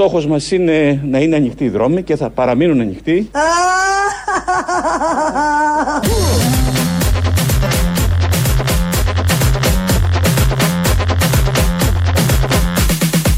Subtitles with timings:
[0.00, 3.30] Ο στόχος μας είναι να είναι ανοιχτοί οι δρόμοι και θα παραμείνουν ανοιχτοί.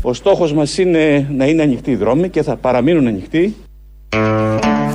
[0.02, 3.54] Ο στόχος μας είναι να είναι ανοιχτοί οι δρόμοι και θα παραμείνουν ανοιχτοί.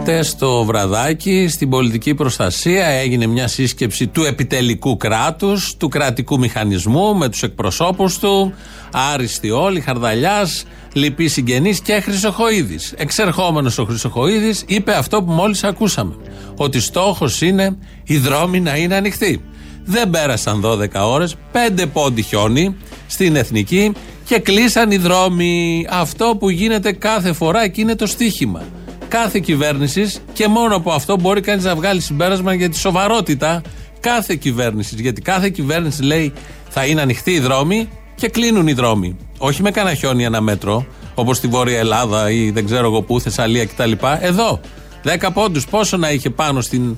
[0.08, 7.16] Χτε το βραδάκι στην πολιτική προστασία έγινε μια σύσκεψη του επιτελικού κράτους, του κρατικού μηχανισμού
[7.16, 8.54] με τους εκπροσώπους του,
[8.92, 12.94] άριστοι όλοι, Χαρδαλιάς, λυπή συγγενής και Χρυσοχοίδης.
[12.98, 16.16] Εξερχόμενος ο Χρυσοχοίδης είπε αυτό που μόλις ακούσαμε.
[16.58, 19.42] Ότι στόχος είναι οι δρόμοι να είναι ανοιχτοί.
[19.86, 22.76] Δεν πέρασαν 12 ώρες, 5 πόντι χιόνι
[23.08, 23.92] στην εθνική
[24.26, 25.86] και κλείσαν οι δρόμοι.
[25.90, 28.62] Αυτό που γίνεται κάθε φορά και είναι το στίχημα
[29.08, 33.62] κάθε κυβέρνησης και μόνο από αυτό μπορεί κανείς να βγάλει συμπέρασμα για τη σοβαρότητα
[34.00, 35.00] κάθε κυβέρνησης.
[35.00, 36.34] Γιατί κάθε κυβέρνηση λέει
[36.70, 39.18] θα είναι ανοιχτοί οι δρόμοι και κλείνουν οι δρόμοι.
[39.38, 43.22] Όχι με κανένα χιόνι ένα μέτρο, όπως στη Βόρεια Ελλάδα ή δεν ξέρω εγώ πού,
[43.22, 43.92] Θεσσαλία κτλ.
[44.20, 44.60] Εδώ.
[45.04, 45.66] 10 πόντους.
[45.66, 46.98] Πόσο να είχε πάνω στην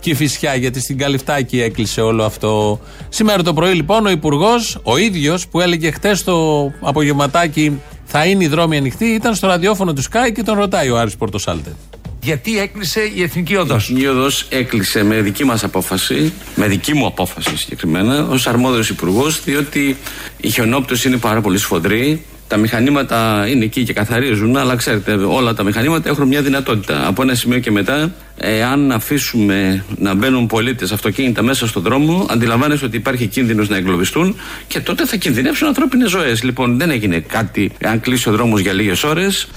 [0.00, 2.80] Κηφισιά, γιατί στην Καλυφτάκη έκλεισε όλο αυτό.
[3.08, 8.44] Σήμερα το πρωί λοιπόν ο Υπουργός, ο ίδιος που έλεγε χτες το απογευματάκι θα είναι
[8.44, 11.76] οι δρόμοι ανοιχτοί, ήταν στο ραδιόφωνο του Sky και τον ρωτάει ο Άρης Πορτοσάλτε.
[12.22, 16.94] Γιατί έκλεισε η Εθνική Οδός; Η Εθνική Οδός έκλεισε με δική μας απόφαση, με δική
[16.94, 19.96] μου απόφαση συγκεκριμένα, ως αρμόδιος υπουργός, διότι
[20.36, 22.22] η χιονόπτωση είναι πάρα πολύ σφοδρή.
[22.48, 27.06] Τα μηχανήματα είναι εκεί και καθαρίζουν, αλλά ξέρετε, όλα τα μηχανήματα έχουν μια δυνατότητα.
[27.06, 32.84] Από ένα σημείο και μετά, εάν αφήσουμε να μπαίνουν πολίτες αυτοκίνητα μέσα στον δρόμο, αντιλαμβάνεσαι
[32.84, 36.42] ότι υπάρχει κίνδυνος να εγκλωβιστούν και τότε θα κινδυνεύσουν ανθρώπινες ζωές.
[36.42, 39.48] Λοιπόν, δεν έγινε κάτι αν κλείσει ο δρόμος για λίγες ώρες.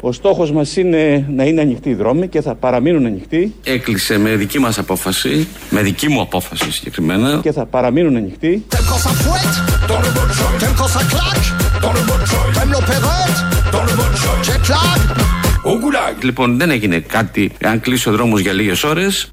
[0.00, 3.54] Ο στόχος μας είναι να είναι ανοιχτοί οι δρόμοι και θα παραμείνουν ανοιχτοί.
[3.64, 7.40] Έκλεισε με δική μας απόφαση, με δική μου απόφαση συγκεκριμένα.
[7.42, 8.64] Και θα παραμείνουν ανοιχτοί.
[16.22, 19.30] Λοιπόν, δεν έγινε κάτι αν κλείσει ο δρόμος για λίγες ώρες.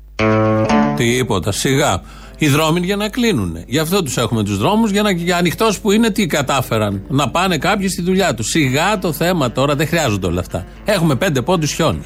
[0.95, 2.01] Τίποτα, σιγά
[2.39, 3.57] οι δρόμοι για να κλείνουν.
[3.65, 7.01] Γι' αυτό τους έχουμε τους δρόμους, για, να, για ανοιχτός που είναι τι κατάφεραν.
[7.09, 8.49] Να πάνε κάποιοι στη δουλειά τους.
[8.49, 10.65] Σιγά το θέμα τώρα, δεν χρειάζονται όλα αυτά.
[10.85, 12.01] Έχουμε πέντε πόντους χιόνι.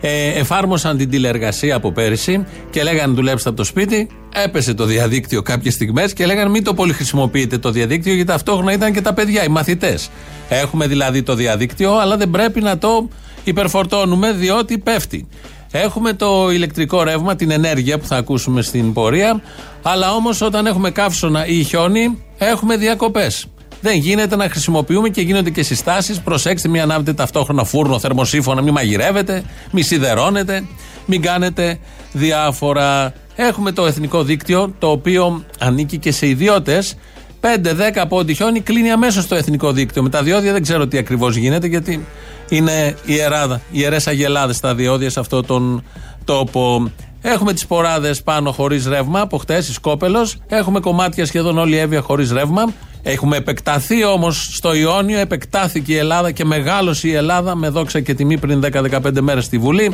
[0.00, 4.08] Ε, εφάρμοσαν την τηλεργασία από πέρυσι και λέγανε δουλέψτε από το σπίτι.
[4.44, 8.72] Έπεσε το διαδίκτυο κάποιες στιγμές και λέγανε μην το πολύ χρησιμοποιείτε το διαδίκτυο γιατί ταυτόχρονα
[8.72, 10.10] ήταν και τα παιδιά, οι μαθητές.
[10.48, 13.08] Έχουμε δηλαδή το διαδίκτυο, αλλά δεν πρέπει να το
[13.44, 15.26] υπερφορτώνουμε διότι πέφτει.
[15.70, 19.42] Έχουμε το ηλεκτρικό ρεύμα, την ενέργεια που θα ακούσουμε στην πορεία.
[19.82, 23.46] Αλλά όμως όταν έχουμε καύσωνα ή χιόνι, έχουμε διακοπές.
[23.80, 26.20] Δεν γίνεται να χρησιμοποιούμε και γίνονται και συστάσεις.
[26.20, 30.64] Προσέξτε, μην ανάβετε ταυτόχρονα φούρνο, θερμοσύφωνα, μην μαγειρεύετε, μην σιδερώνετε,
[31.06, 31.78] μην κάνετε
[32.12, 33.12] διάφορα.
[33.34, 36.96] Έχουμε το εθνικό δίκτυο, το οποίο ανήκει και σε ιδιώτες.
[37.40, 40.02] 5-10 πόντι χιόνι κλείνει αμέσως το εθνικό δίκτυο.
[40.02, 42.06] Με τα διόδια δεν ξέρω τι ακριβώς γίνεται, γιατί
[42.48, 45.84] είναι ιεράδα, ιερές αγελάδες στα διόδια σε αυτόν τον
[46.24, 46.90] τόπο.
[47.20, 50.28] Έχουμε τις ποράδες πάνω χωρίς ρεύμα από χτες, η Σκόπελο.
[50.46, 52.72] Έχουμε κομμάτια σχεδόν όλη η Εύβοια χωρίς ρεύμα.
[53.02, 58.14] Έχουμε επεκταθεί όμως στο Ιόνιο, επεκτάθηκε η Ελλάδα και μεγάλωσε η Ελλάδα με δόξα και
[58.14, 59.92] τιμή πριν 10-15 μέρες στη Βουλή.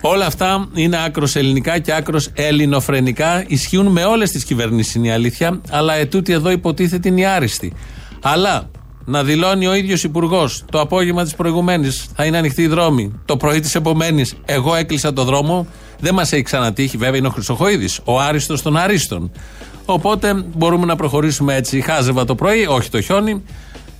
[0.00, 3.44] Όλα αυτά είναι άκρος ελληνικά και άκρος ελληνοφρενικά.
[3.46, 5.60] Ισχύουν με όλες τις κυβερνήσεις, είναι η αλήθεια.
[5.70, 7.72] Αλλά ετούτη εδώ υποτίθεται είναι η άριστη.
[8.22, 8.70] Αλλά
[9.08, 13.20] να δηλώνει ο ίδιος υπουργός το απόγευμα της προηγουμένης θα είναι ανοιχτή η δρόμη.
[13.24, 15.66] Το πρωί της επομένης, εγώ έκλεισα το δρόμο.
[16.00, 19.30] Δεν μας έχει ξανατύχει, βέβαια είναι ο Χρυσοχοίδης, ο άριστος των αρίστων.
[19.84, 21.80] Οπότε μπορούμε να προχωρήσουμε έτσι.
[21.80, 23.42] Χάζευα το πρωί, όχι το χιόνι.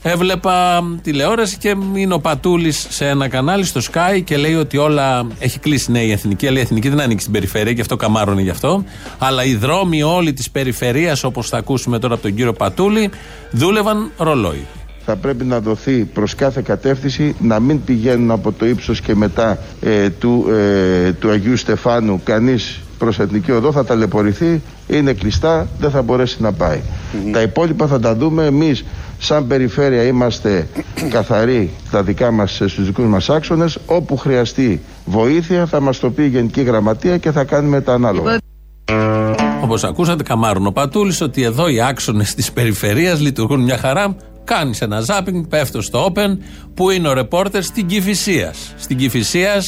[0.02, 5.26] Έβλεπα τηλεόραση και είναι ο Πατούλης σε ένα κανάλι στο Sky και λέει ότι όλα
[5.38, 8.42] έχει κλείσει ναι η εθνική, αλλά η εθνική δεν ανήκει στην περιφέρεια και αυτό καμάρωνε
[8.42, 8.84] γι' αυτό.
[9.18, 13.10] Αλλά οι δρόμοι όλοι της περιφερειας, όπως θα ακούσουμε τώρα από τον κύριο Πατούλη,
[13.50, 14.66] δούλευαν ρολόι
[15.06, 19.58] θα πρέπει να δοθεί προς κάθε κατεύθυνση να μην πηγαίνουν από το ύψος και μετά
[19.80, 22.20] ε, του, ε, του Αγίου Στεφάνου.
[22.24, 26.80] Κανείς προς Εθνική Οδό θα ταλαιπωρηθεί, είναι κλειστά, δεν θα μπορέσει να πάει.
[27.32, 28.84] Τα υπόλοιπα θα τα δούμε εμείς.
[29.18, 30.66] Σαν περιφέρεια είμαστε
[31.10, 33.78] καθαροί στα δικά μας, στους δικούς μας άξονες.
[33.86, 38.38] Όπου χρειαστεί βοήθεια θα μας το πει η Γενική Γραμματεία και θα κάνουμε τα ανάλογα.
[39.62, 44.80] Όπως ακούσατε, καμάρουν ο Πατούλης ότι εδώ οι άξονες της περιφερείας λειτουργούν μια χαρά Κάνεις
[44.80, 46.38] ένα ζάπινγκ, πέφτω στο Open,
[46.74, 48.54] που είναι ο ρεπόρτερ στην Κυφυσία.
[48.76, 49.64] Στην Κυφυσία,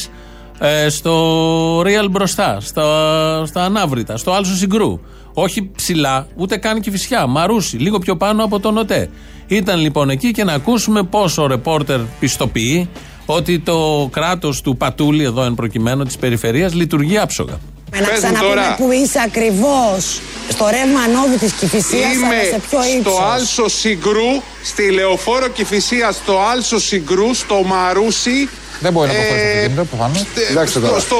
[0.59, 4.99] ε, στο Real μπροστά, στα, στα Ανάβρητα, στο Άλσο Συγκρού.
[5.33, 9.09] Όχι ψηλά, ούτε καν Κυφυσιά, Μαρούσι, λίγο πιο πάνω από τον ΟΤΕ.
[9.47, 12.89] Ήταν λοιπόν εκεί και να ακούσουμε πόσο ο ρεπόρτερ πιστοποιεί
[13.25, 17.59] ότι το κράτος του Πατούλη, εδώ εν προκειμένου της περιφερεια, λειτουργεί άψογα.
[17.91, 18.75] Με να Πες μου ξαναπούμε τώρα.
[18.75, 20.19] που είσαι ακριβώς
[20.49, 23.13] στο ρεύμα ανόδου της Κηφισίας, αλλά Είμαι σε ποιο ύψος.
[23.13, 24.31] στο Άλσο Συγκρού,
[24.63, 28.49] στη Λεωφόρο Κηφισία, στο Άλσο Συγκρού, στο Μαρούσι.
[28.81, 30.17] Δεν μπορεί να το ε, χωρίσει το κινητό, προφανώς.
[30.19, 30.99] στε- Κοιτάξτε στο, τώρα.
[30.99, 31.17] στο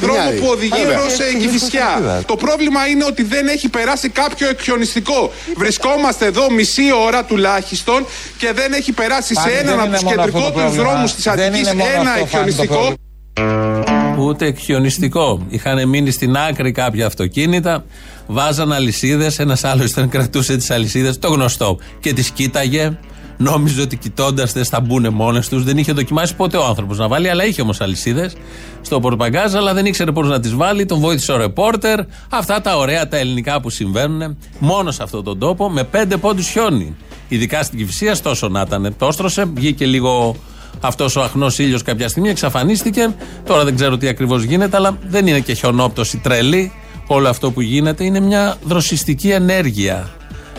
[0.00, 0.38] δρόμο Μοιάζει.
[0.38, 0.98] που οδηγεί Βέβαια.
[0.98, 2.22] προς ε, Κηφισιά.
[2.26, 5.32] Το πρόβλημα είναι ότι δεν έχει περάσει κάποιο εκχιονιστικό.
[5.56, 8.06] Βρισκόμαστε εδώ μισή ώρα τουλάχιστον
[8.38, 10.70] και δεν έχει περάσει σε Πάλι έναν δεν από είναι του μόνο αυτό το κεντρικότερου
[10.74, 10.90] πρόβλημα.
[10.90, 13.91] δρόμου τη Δεν Αττικής είναι μόνο ένα αυτό, Φάνη, το εκχιονιστικό.
[14.22, 14.46] Πρόβλημα.
[14.46, 15.46] Ούτε χιονιστικό.
[15.48, 17.84] Είχαν μείνει στην άκρη κάποια αυτοκίνητα,
[18.26, 19.38] βάζαν αλυσίδες.
[19.38, 21.78] Ένας άλλος ήταν κρατούσε τις αλυσίδες, το γνωστό.
[22.00, 22.98] Και τις κοίταγε.
[23.36, 25.64] Νόμιζε ότι κοιτώντας τες θα μπουν μόνες τους.
[25.64, 28.36] Δεν είχε δοκιμάσει ποτέ ο άνθρωπος να βάλει, αλλά είχε όμως αλυσίδες
[28.80, 30.86] στο πορτμπαγκάζ, αλλά δεν ήξερε πώς να τις βάλει.
[30.86, 32.00] Τον βοήθησε ο ρεπόρτερ.
[32.28, 36.48] Αυτά τα ωραία τα ελληνικά που συμβαίνουν μόνος σε αυτόν τον τόπο με πέντε πόντους
[36.48, 36.96] χιόνι.
[37.28, 38.94] Ειδικά στην Κυφυσία, τόσο να ήταν.
[38.98, 40.36] Το έστρωσε, βγήκε λίγο
[40.82, 43.14] αυτός ο αχνός ήλιος κάποια στιγμή, εξαφανίστηκε.
[43.46, 46.72] Τώρα δεν ξέρω τι ακριβώς γίνεται, αλλά δεν είναι και χιονόπτωση τρελή.
[47.06, 50.10] Όλο αυτό που γίνεται είναι μια δροσιστική ενέργεια.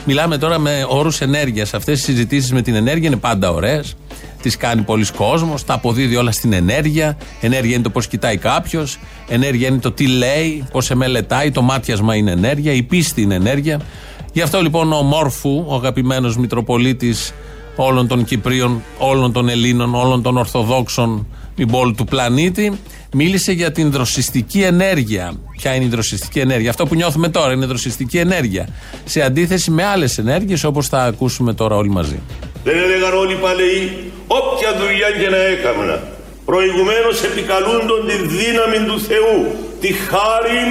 [0.05, 1.73] Μιλάμε τώρα με όρους ενέργειας.
[1.73, 3.95] Αυτές οι συζητήσεις με την ενέργεια είναι πάντα ωραίες.
[4.41, 7.17] Τις κάνει πολλοί κόσμος, τα αποδίδει όλα στην ενέργεια.
[7.41, 8.99] Ενέργεια είναι το πώς κοιτάει κάποιος.
[9.27, 11.51] Ενέργεια είναι το τι λέει, πώς σε μελετάει.
[11.51, 12.71] Το μάτιασμα είναι ενέργεια.
[12.73, 13.81] Η πίστη είναι ενέργεια.
[14.33, 17.33] Γι' αυτό λοιπόν ο Μόρφου, ο αγαπημένος Μητροπολίτης
[17.75, 21.27] όλων των Κυπρίων, όλων των Ελλήνων, όλων των Ορθοδόξων
[21.67, 22.79] μπόλ του πλανήτη,
[23.13, 25.33] μίλησε για την δροσιστική ενέργεια.
[25.57, 28.67] Ποια είναι η δροσιστική ενέργεια; Αυτό που νιώθουμε τώρα είναι δροσιστική ενέργεια.
[29.05, 32.19] Σε αντίθεση με άλλες ενέργειες όπως θα ακούσουμε τώρα όλοι μαζί.
[32.63, 36.03] Δεν έλεγαν όλοι οι παλαιοί, όποια δουλειά και να έκανα.
[36.45, 40.61] Προηγουμένως επικαλούντον τη δύναμη του Θεού, τη χάρη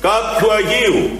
[0.00, 1.10] κάποιου Αγίου.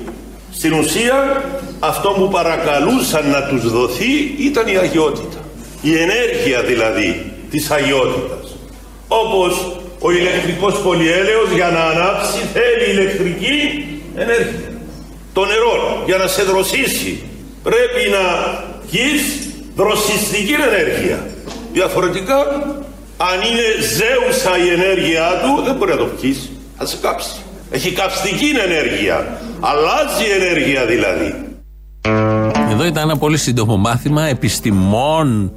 [0.54, 1.44] Στην ουσία,
[1.84, 5.40] αυτό που παρακαλούσαν να τους δοθεί ήταν η αγιότητα.
[5.82, 8.56] Η ενέργεια δηλαδή της αγιότητας.
[9.08, 13.86] Όπως ο ηλεκτρικός πολυέλαιος για να ανάψει θέλει ηλεκτρική
[14.16, 14.72] ενέργεια.
[15.32, 17.22] Το νερό για να σε δροσίσει
[17.62, 18.24] πρέπει να
[18.90, 19.22] γεις
[19.76, 21.26] δροσιστική ενέργεια.
[21.72, 22.38] Διαφορετικά,
[23.16, 26.50] αν είναι ζέουσα η ενέργειά του, δεν μπορεί να το πιείς.
[26.78, 27.36] Θα σε κάψει.
[27.70, 29.40] Έχει καυστική ενέργεια.
[29.60, 31.51] Αλλάζει η ενέργεια δηλαδή.
[32.82, 35.52] Εδώ ήταν ένα πολύ σύντομο μάθημα επιστημών.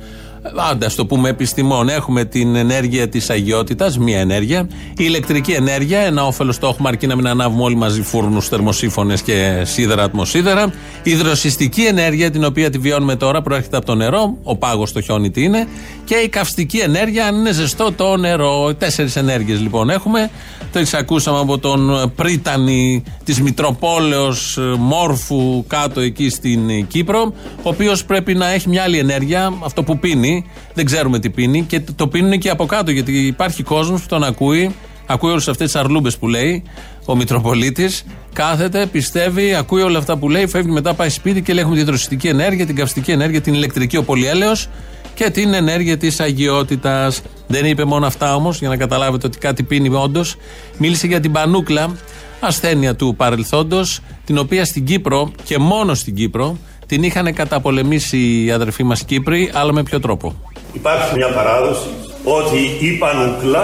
[0.72, 1.90] Άντε, το πούμε επιστημών.
[1.90, 4.68] Έχουμε την ενέργεια της αγιότητας, μία ενέργεια.
[4.90, 9.22] Η ηλεκτρική ενέργεια, ένα όφελος το έχουμε αρκεί να μην ανάβουμε όλοι μαζί φούρνους, θερμοσύφωνες
[9.22, 10.74] και σίδερα, ατμοσίδερα.
[11.04, 14.38] Η δροσιστική ενέργεια, την οποία τη βιώνουμε τώρα, προέρχεται από το νερό.
[14.44, 15.68] Ο πάγος το χιόνι τι είναι.
[16.04, 18.74] Και η καυστική ενέργεια, αν είναι ζεστό το νερό.
[18.74, 20.30] Τέσσερις ενέργειες λοιπόν έχουμε.
[20.72, 28.34] Το ακούσαμε από τον πρίτανη της Μητροπόλεως Μόρφου κάτω εκεί στην Κύπρο, ο οποίος πρέπει
[28.34, 30.00] να έχει μια άλλη ενέργεια, αυτό που
[30.36, 30.52] πίνει.
[30.74, 34.24] Δεν ξέρουμε τι πίνει και το πίνουν και από κάτω γιατί υπάρχει κόσμος που τον
[34.24, 34.76] ακούει.
[35.06, 36.64] Ακούει όλες αυτές τις αρλούμπες που λέει
[37.06, 38.04] ο Μητροπολίτης.
[38.34, 41.84] Κάθεται, πιστεύει, ακούει όλα αυτά που λέει, φεύγει μετά, πάει σπίτι και λέει: Έχουμε τη
[41.84, 44.68] δροσιστική ενέργεια, την καυστική ενέργεια, την ηλεκτρική, ο πολυέλαιος
[45.14, 47.22] και την ενέργεια της αγιότητας.
[47.48, 50.36] Δεν είπε μόνο αυτά όμως, για να καταλάβετε ότι κάτι πίνει όντως.
[50.78, 51.96] Μίλησε για την πανούκλα,
[52.40, 56.58] ασθένεια του παρελθόντος, την οποία στην Κύπρο και μόνο στην Κύπρο
[56.88, 60.36] την είχαν καταπολεμήσει οι αδερφοί μας Κύπροι, αλλά με ποιο τρόπο;
[60.74, 61.90] Υπάρχει μια παράδοση
[62.24, 63.64] ότι η πανούκλα,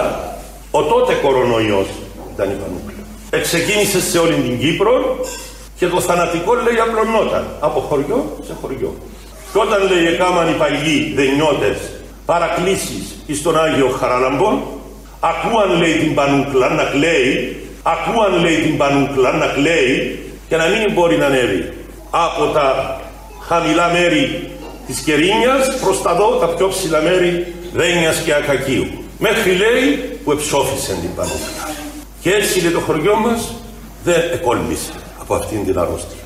[0.70, 1.86] ο τότε κορονοϊός
[2.34, 3.02] ήταν η πανούκλα.
[3.30, 4.92] Εξεκίνησε σε όλη την Κύπρο
[5.78, 8.94] και το θανατικό λέει απλωνόταν από χωριό σε χωριό.
[9.52, 11.78] Και όταν λέει έκαναν οι παλιοί δενιώτες
[12.24, 14.50] παρακλήσεις εις τον Άγιο Χαραλαμπό,
[15.20, 20.92] ακούαν λέει την πανούκλα να κλαίει, ακούαν λέει την πανούκλα να κλαίει και να μην
[20.92, 21.72] μπορεί να ανέβει
[22.10, 22.66] από τα
[23.48, 24.50] χαμηλά μέρη
[24.86, 28.86] της Κερίνιας προς τα δω τα πιο ψηλά μέρη Δένιας και Ακακίου.
[29.18, 31.64] Μέχρι λέει που εψόφισαν την πανούκλα.
[32.20, 33.54] Και έτσι λέει το χωριό μας
[34.04, 36.20] δεν εκόλμησε από αυτήν την αρρώστια.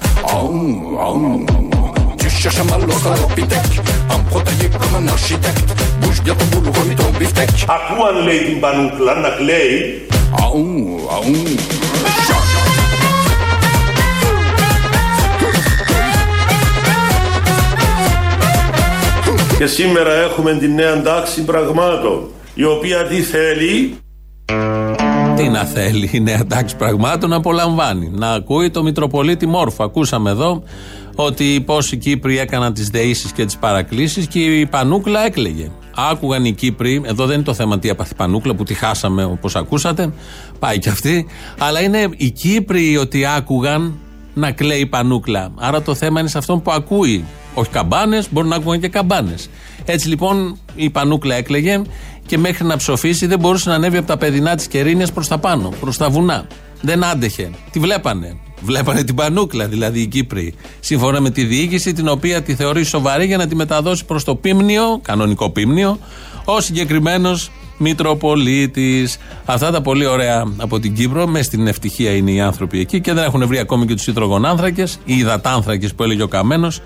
[2.22, 3.68] Tu cherches un malot dans le pitec,
[4.14, 5.70] un protégé comme un architecte.
[6.00, 7.50] Bouge bien ton boulot, remis ton beefsteak.
[7.76, 10.06] Ακούαν λέει την πανούκλα να κλαίει
[10.42, 12.85] Aou, aou.
[19.58, 23.96] Και σήμερα έχουμε την νέα τάξη πραγμάτων η οποία τι θέλει;
[25.36, 28.10] Τι να θέλει η νέα τάξη πραγμάτων να απολαμβάνει.
[28.14, 29.84] Να ακούει το Μητροπολίτη Μόρφο.
[29.84, 30.62] Ακούσαμε εδώ
[31.14, 35.70] ότι πόσοι Κύπροι έκαναν τις δεήσεις και τις παρακλήσεις και η Πανούκλα έκλαιγε.
[36.10, 39.24] Άκουγαν οι Κύπροι, εδώ δεν είναι το θέμα τι έπαθε η Πανούκλα που τη χάσαμε
[39.24, 40.12] όπως ακούσατε,
[40.58, 41.26] πάει και αυτή.
[41.58, 43.98] Αλλά είναι οι Κύπροι ότι άκουγαν
[44.34, 45.52] να κλαίει η Πανούκλα.
[45.56, 47.24] Άρα το θέμα είναι σε αυτόν που ακούει.
[47.58, 49.50] Όχι καμπάνες, μπορεί να ακούγαν και καμπάνες.
[49.84, 51.82] Έτσι λοιπόν η Πανούκλα έκλαιγε
[52.26, 55.38] και μέχρι να ψοφήσει δεν μπορούσε να ανέβει από τα παιδινά της Κερίνιας προς τα
[55.38, 56.46] πάνω, προς τα βουνά.
[56.80, 57.50] Δεν άντεχε.
[57.70, 58.36] Τη βλέπανε.
[58.62, 60.54] Βλέπανε την πανούκλα, δηλαδή οι Κύπροι.
[60.80, 64.34] Σύμφωνα με τη διοίκηση, την οποία τη θεωρεί σοβαρή για να τη μεταδώσει προς το
[64.34, 65.98] πίμνιο, κανονικό πίμνιο,
[66.44, 69.18] ο συγκεκριμένος Μητροπολίτης.
[69.44, 71.26] Αυτά τα πολύ ωραία από την Κύπρο.
[71.26, 74.98] Μες στην ευτυχία είναι οι άνθρωποι εκεί και δεν έχουν βρει ακόμη και τους υδρογονάνθρακες
[75.04, 76.80] ή υδατάνθρακες που έλεγε ο Καμένος.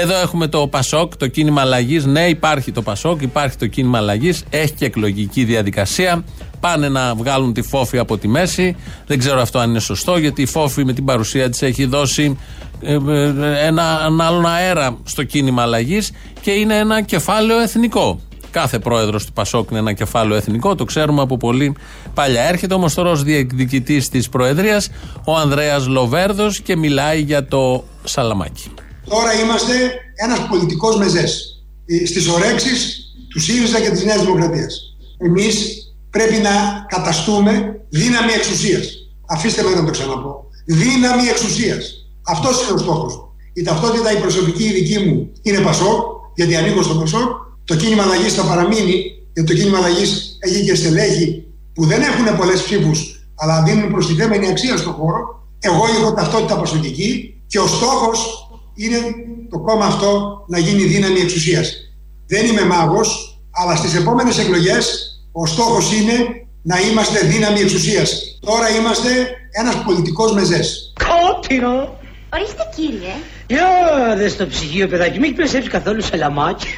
[0.00, 2.06] Εδώ έχουμε το Πασόκ, το κίνημα αλλαγής.
[2.06, 4.44] Ναι, υπάρχει το Πασόκ, υπάρχει το κίνημα αλλαγής.
[4.50, 6.24] Έχει και εκλογική διαδικασία.
[6.60, 8.76] Πάνε να βγάλουν τη φόφη από τη μέση.
[9.06, 12.38] Δεν ξέρω αυτό αν είναι σωστό, γιατί η φόφη με την παρουσία της έχει δώσει
[12.80, 12.96] ε, ε,
[13.66, 18.20] ένα, ένα άλλον αέρα στο κίνημα αλλαγής και είναι ένα κεφάλαιο εθνικό.
[18.50, 21.76] Κάθε πρόεδρος του Πασόκ είναι ένα κεφάλαιο εθνικό, το ξέρουμε από πολύ
[22.14, 22.42] παλιά.
[22.42, 24.90] Έρχεται όμως τώρα ως διεκδικητής της Προεδρίας
[25.24, 28.70] ο Ανδρέας Λοβέρδος και μιλάει για το Σαλαμάκι.
[29.08, 29.74] Τώρα είμαστε
[30.14, 31.62] ένας πολιτικός μεζές
[32.06, 32.98] στις ορέξεις
[33.30, 34.96] του ΣΥΡΙΖΑ και της Νέας Δημοκρατίας.
[35.18, 35.54] Εμείς
[36.10, 36.50] πρέπει να
[36.88, 38.86] καταστούμε δύναμη εξουσίας.
[39.26, 40.44] Αφήστε με να το ξαναπώ.
[40.64, 42.08] Δύναμη εξουσίας.
[42.22, 43.32] Αυτός είναι ο στόχος.
[43.52, 46.00] Η ταυτότητα, η προσωπική, η δική μου είναι Πασόκ,
[46.34, 47.30] γιατί ανήκω στο Πασόκ.
[47.64, 48.98] Το κίνημα αλλαγής θα παραμείνει,
[49.32, 54.48] γιατί το κίνημα αλλαγής έχει και στελέχη που δεν έχουν πολλές ψήφους, αλλά δίνουν προστιθέμενη
[54.48, 55.48] αξία στον χώρο.
[55.58, 58.47] Εγώ έχω ταυτότητα πασοκική και ο στόχος
[58.78, 58.98] είναι
[59.50, 61.72] το κόμμα αυτό να γίνει δύναμη εξουσίας.
[62.26, 64.84] Δεν είμαι μάγος, αλλά στις επόμενες εκλογές
[65.32, 66.14] ο στόχος είναι
[66.62, 68.38] να είμαστε δύναμη εξουσίας.
[68.40, 69.08] Τώρα είμαστε
[69.50, 70.92] ένας πολιτικός μεζές.
[71.08, 71.96] Κόπινο!
[72.34, 73.14] Ορίστε κύριε.
[73.46, 73.66] Για
[74.16, 76.68] δες στο ψυγείο, παιδάκι, μην έχεις καθόλου σαλαμάκι.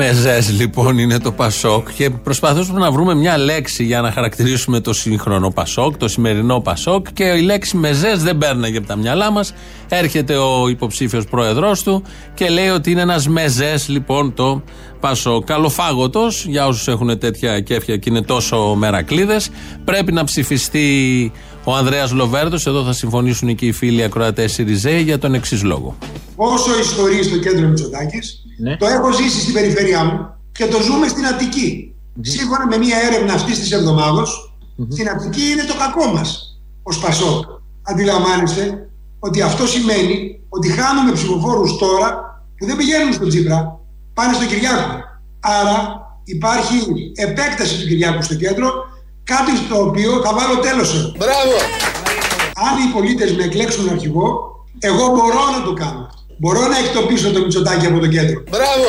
[0.00, 4.92] Μεζέ λοιπόν είναι το Πασόκ και προσπαθούσαμε να βρούμε μια λέξη για να χαρακτηρίσουμε το
[4.92, 9.54] σύγχρονο Πασόκ, το σημερινό Πασόκ και η λέξη μεζέ δεν παίρναγε από τα μυαλά μας.
[9.88, 12.02] Έρχεται ο υποψήφιος πρόεδρό του
[12.34, 14.62] και λέει ότι είναι ένας μεζέ λοιπόν το
[15.00, 15.44] Πασόκ.
[15.44, 19.50] Καλοφάγωτος για όσους έχουν τέτοια κέφια και είναι τόσο μερακλείδες.
[19.84, 21.32] Πρέπει να ψηφιστεί
[21.64, 22.66] ο Ανδρέας Λοβέρδος.
[22.66, 25.96] Εδώ θα συμφωνήσουν και οι φίλοι ακροατές Σιριζέ για τον εξής λόγο.
[26.36, 28.76] Όσο ιστορεί στο κέντρο Μητσοτάκης, ναι.
[28.76, 31.94] το έχω ζήσει στην περιφέρειά μου και το ζούμε στην Αττική.
[32.20, 34.26] Σύμφωνα με μια έρευνα αυτής της εβδομάδα,
[34.88, 37.44] στην Αττική είναι το κακό μας ως Πασόκ.
[37.82, 38.88] Αντιλαμβάνεστε
[39.18, 43.80] ότι αυτό σημαίνει ότι χάνουμε ψηφοφόρους τώρα που δεν πηγαίνουν στον Τζίπρα,
[44.14, 44.94] πάνε στο Κυριάκο.
[45.40, 45.76] Άρα
[46.24, 46.76] υπάρχει
[47.14, 48.70] επέκταση του Κυριάκου στο κέντρο,
[49.24, 51.12] κάτι στο οποίο θα βάλω τέλος.
[51.18, 51.56] Μπράβο!
[52.66, 54.48] Αν οι πολίτες με εκλέξουν αρχηγό,
[54.78, 56.08] εγώ μπορώ να το κάνω.
[56.40, 58.42] Μπορώ να εκτοπίσω το Μητσοτάκι από το κέντρο.
[58.50, 58.88] Μπράβο!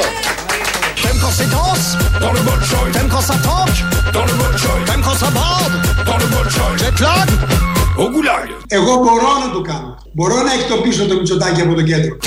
[8.67, 9.97] Εγώ μπορώ να το κάνω.
[10.13, 12.17] Μπορώ να εκτοπίσω το Μητσοτάκι από το κέντρο.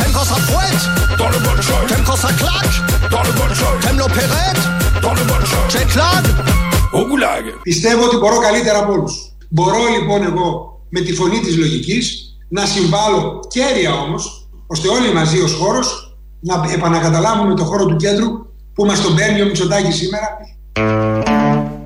[7.62, 9.14] Πιστεύω ότι μπορώ καλύτερα από όλους.
[9.48, 10.48] Μπορώ λοιπόν εγώ
[10.88, 12.04] με τη φωνή της λογικής
[12.48, 14.41] να συμβάλλω κέρια όμως
[14.72, 18.28] ώστε όλοι μαζί ως χώρος να επανακαταλάβουμε το χώρο του κέντρου
[18.74, 20.28] που μας τον παίρνει ο Μητσοτάκης σήμερα.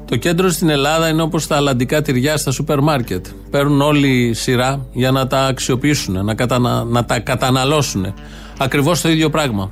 [0.04, 3.26] Το κέντρο στην Ελλάδα είναι όπως τα αλλαντικά τυριά στα σούπερ μάρκετ.
[3.50, 8.14] Παίρνουν όλη σειρά για να τα αξιοποιήσουν, να, κατανα, να τα καταναλώσουν.
[8.58, 9.70] Ακριβώς το ίδιο πράγμα.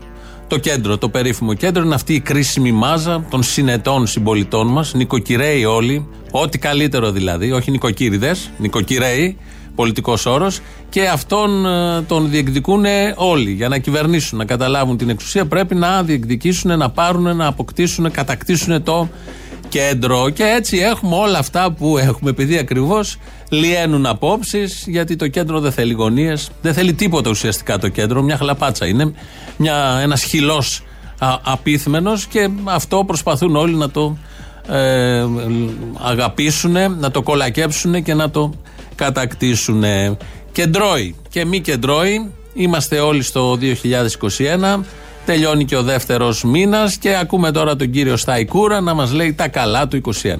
[0.48, 5.64] Το κέντρο, το περίφημο κέντρο είναι αυτή η κρίσιμη μάζα των συνετών συμπολιτών μας, νοικοκυρέοι
[5.64, 9.38] όλοι, ό,τι καλύτερο δηλαδή, όχι νοικοκύριδες, νοικοκυρέοι,
[9.74, 12.84] πολιτικός όρος και αυτόν ε, τον διεκδικούν
[13.16, 13.50] όλοι.
[13.50, 18.10] Για να κυβερνήσουν, να καταλάβουν την εξουσία, πρέπει να διεκδικήσουν, να πάρουν, να αποκτήσουν, να
[18.10, 19.08] κατακτήσουν το
[19.68, 20.30] κέντρο.
[20.30, 25.72] Και έτσι έχουμε όλα αυτά που έχουμε, επειδή ακριβώς λιένουν απόψεις, γιατί το κέντρο δεν
[25.72, 28.22] θέλει γωνίες, δεν θέλει τίποτα ουσιαστικά το κέντρο.
[28.22, 29.12] Μια χλαπάτσα είναι,
[30.02, 30.82] ένας χυλός
[31.42, 34.16] απίθμενος και αυτό προσπαθούν όλοι να το
[34.68, 35.24] ε,
[36.02, 38.52] αγαπήσουν, να το κολακέψουν και να το
[38.94, 39.84] κατακτήσουν.
[40.52, 43.58] Κεντρώοι και μη κεντρώοι, είμαστε όλοι στο
[44.78, 44.84] 2021.
[45.26, 49.48] Τελειώνει και ο δεύτερος μήνας και ακούμε τώρα τον κύριο Σταϊκούρα να μας λέει τα
[49.48, 50.36] καλά του 2021.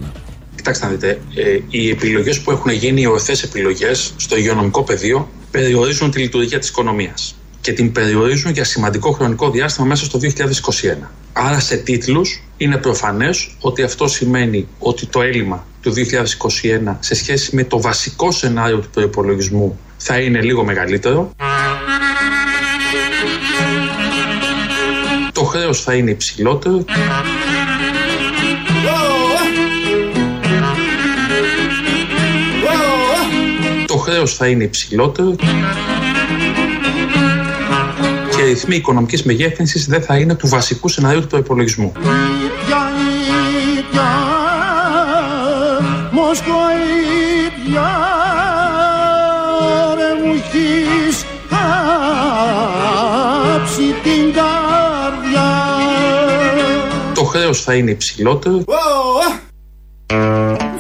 [0.57, 5.29] Κοιτάξτε να δείτε, ε, οι επιλογές που έχουν γίνει, οι ορθές επιλογές στο υγειονομικό πεδίο,
[5.51, 11.09] περιορίζουν τη λειτουργία της οικονομίας και την περιορίζουν για σημαντικό χρονικό διάστημα μέσα στο 2021.
[11.33, 17.57] Άρα σε τίτλους είναι προφανές ότι αυτό σημαίνει ότι το έλλειμμα του 2021 σε σχέση
[17.57, 21.31] με το βασικό σενάριο του προπολογισμού θα είναι λίγο μεγαλύτερο.
[25.33, 26.85] Το χρέος θα είναι υψηλότερο.
[33.87, 35.35] Το χρέος θα είναι υψηλότερο
[38.45, 41.93] αριθμοί οικονομικής μεγέθυνσης δεν θα είναι του βασικού σενάριου του υπολογισμού.
[57.15, 58.65] Το χρέος θα είναι υψηλότερο.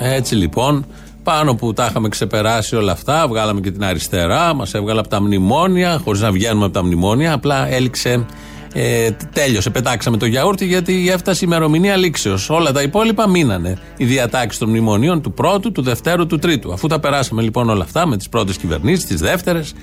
[0.00, 0.86] Έτσι λοιπόν
[1.24, 5.22] πάνω που τα είχαμε ξεπεράσει όλα αυτά, βγάλαμε και την αριστερά, μας έβγαλε από τα
[5.22, 8.26] μνημόνια, χωρίς να βγαίνουμε από τα μνημόνια, απλά έληξε.
[8.76, 12.50] Ε, τέλειωσε, πετάξαμε το γιαούρτι γιατί έφτασε η ημερομηνία λήξεως.
[12.50, 13.78] Όλα τα υπόλοιπα μείνανε.
[13.96, 16.72] Οι διατάξεις των μνημονίων του πρώτου, του δευτέρου, του τρίτου.
[16.72, 19.74] Αφού τα περάσαμε λοιπόν όλα αυτά με τις πρώτες κυβερνήσεις, τις δεύτερες,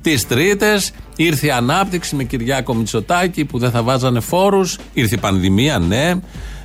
[0.00, 5.18] τις τρίτες, ήρθε η ανάπτυξη με Κυριάκο Μητσοτάκη που δεν θα βάζανε φόρους, ήρθε η
[5.18, 6.14] πανδημία, ναι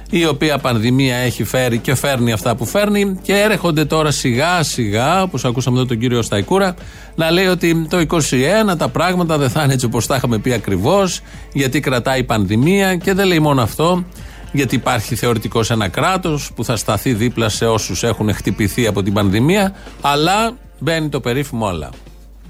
[0.09, 5.21] η οποία πανδημία έχει φέρει και φέρνει αυτά που φέρνει και έρχονται τώρα σιγά σιγά,
[5.21, 6.75] όπως ακούσαμε εδώ τον κύριο Σταϊκούρα,
[7.15, 10.53] να λέει ότι το 21 τα πράγματα δεν θα είναι έτσι όπως τα είχαμε πει
[10.53, 11.21] ακριβώς,
[11.53, 14.03] γιατί κρατάει η πανδημία και δεν λέει μόνο αυτό,
[14.51, 19.13] γιατί υπάρχει θεωρητικός ένα κράτος που θα σταθεί δίπλα σε όσους έχουν χτυπηθεί από την
[19.13, 21.89] πανδημία, αλλά μπαίνει το περίφημο αλλά.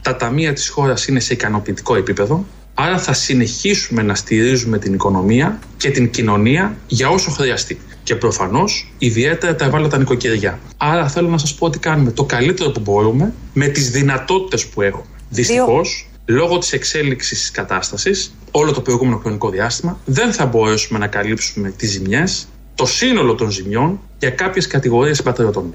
[0.02, 2.46] Τα ταμεία της χώρας είναι σε ικανοποιητικό επίπεδο.
[2.80, 7.80] Άρα θα συνεχίσουμε να στηρίζουμε την οικονομία και την κοινωνία για όσο χρειαστεί.
[8.04, 10.60] Και προφανώς ιδιαίτερα τα ευάλωτα νοικοκυριά.
[10.78, 14.82] Άρα θέλω να σας πω ότι κάνουμε το καλύτερο που μπορούμε με τις δυνατότητες που
[14.82, 15.06] έχουμε.
[15.30, 21.08] Δυστυχώς, λόγω της εξέλιξης της κατάστασης, όλο το προηγούμενο χρονικό διάστημα, δεν θα μπορέσουμε να
[21.08, 25.72] καλύψουμε τις ζημιές, το σύνολο των ζημιών για κάποιες κατηγορίες συμπατριωτών.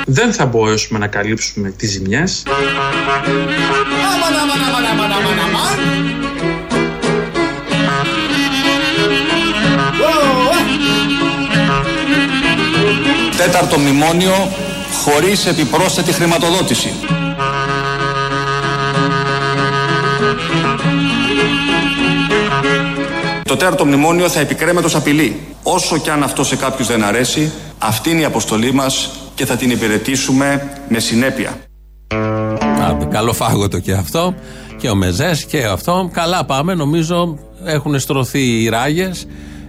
[0.07, 2.43] Δεν θα μπορέσουμε να καλύψουμε τις ζημιές
[13.37, 14.53] Τέταρτο μνημόνιο
[15.05, 16.93] χωρίς επιπρόσθετη χρηματοδότηση.
[23.53, 25.41] Το τέταρτο μνημόνιο θα επικρέμετος απειλή.
[25.63, 29.57] Όσο κι αν αυτό σε κάποιους δεν αρέσει, αυτή είναι η αποστολή μας και θα
[29.57, 31.57] την υπηρετήσουμε με συνέπεια.
[32.89, 34.35] Άντε, καλό φάγωτο και αυτό.
[34.77, 36.11] Και ο Μεζές και αυτό.
[36.13, 36.75] Καλά πάμε.
[36.75, 39.27] Νομίζω έχουν στρωθεί οι ράγες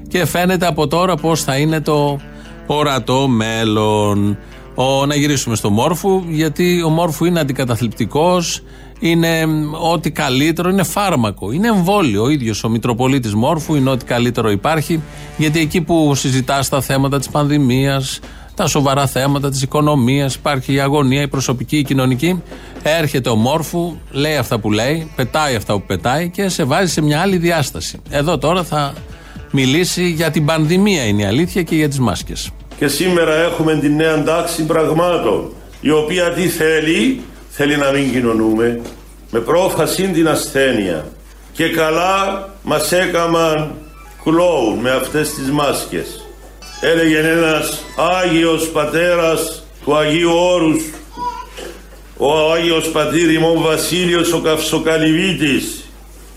[0.08, 2.19] και φαίνεται από τώρα πώς θα είναι το
[2.65, 4.38] ορατό μέλλον.
[4.76, 8.62] Ο, να γυρίσουμε στο Μόρφου, γιατί ο Μόρφου είναι αντικαταθλιπτικός,
[9.06, 9.48] είναι
[9.92, 12.24] ό,τι καλύτερο, είναι φάρμακο, είναι εμβόλιο.
[12.24, 15.02] Ο ίδιος ο Μητροπολίτης Μόρφου είναι ό,τι καλύτερο υπάρχει,
[15.38, 18.20] γιατί εκεί που συζητάς τα θέματα της πανδημίας,
[18.56, 22.42] τα σοβαρά θέματα της οικονομίας, υπάρχει η αγωνία, η προσωπική, η κοινωνική.
[22.84, 27.02] Έρχεται ο Μόρφου, λέει αυτά που λέει, πετάει αυτά που πετάει και σε βάζει σε
[27.02, 28.02] μια άλλη διάσταση.
[28.10, 28.94] Εδώ τώρα θα
[29.52, 32.50] μιλήσει για την πανδημία, είναι η αλήθεια, και για τις μάσκες.
[32.78, 37.22] Και σήμερα έχουμε την νέα τάξη πραγμάτων, η οποία τι θέλει,
[37.56, 38.82] θέλει να μην κοινωνούμε,
[39.32, 41.06] με πρόφαση την ασθένεια.
[41.52, 43.76] Και καλά μας έκαμαν
[44.24, 46.28] κλόουν με αυτές τις μάσκες.
[46.82, 47.84] Έλεγε ένας
[48.22, 50.84] Άγιος Πατέρας του Αγίου Όρους,
[52.18, 55.84] ο Άγιος Πατήρ ημών Βασίλειος ο Καυσοκαλυβίτης.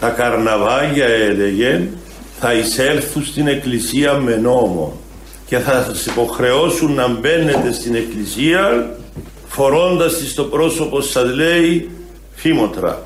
[0.00, 1.88] Τα καρναβάγια έλεγε
[2.40, 5.00] θα εισέλθουν στην εκκλησία με νόμο
[5.46, 8.90] και θα σας υποχρεώσουν να μπαίνετε στην εκκλησία
[9.46, 11.90] φορώντας της στο πρόσωπο σας λέει
[12.34, 13.02] φήμοτρα.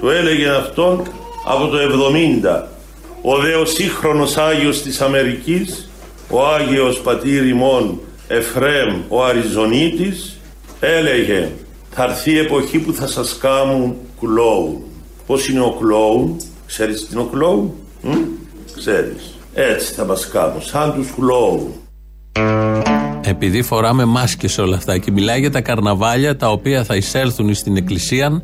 [0.00, 1.02] Το έλεγε αυτόν
[1.46, 2.68] από το 70.
[3.22, 5.90] Ο δε ο σύγχρονος Άγιος της Αμερικής,
[6.30, 10.40] ο Άγιος Πατήρ ημών Εφρέμ ο Αριζονίτης,
[10.80, 11.48] έλεγε
[11.90, 14.82] θα έρθει η εποχή που θα σας κάμουν κλόουν.
[15.26, 18.10] Πώς είναι ο κλόουν, ξέρεις τι είναι ο κλόουν, μ;
[18.76, 19.38] ξέρεις.
[19.54, 21.72] Έτσι θα μας κάνουν, σαν τους κλόουν.
[23.26, 27.76] Επειδή φοράμε μάσκες όλα αυτά και μιλάει για τα καρναβάλια τα οποία θα εισέλθουν στην
[27.76, 28.42] εκκλησία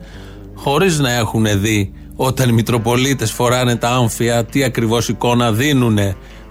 [0.54, 5.98] χωρίς να έχουν δει όταν οι Μητροπολίτες φοράνε τα άμφια τι ακριβώς εικόνα δίνουν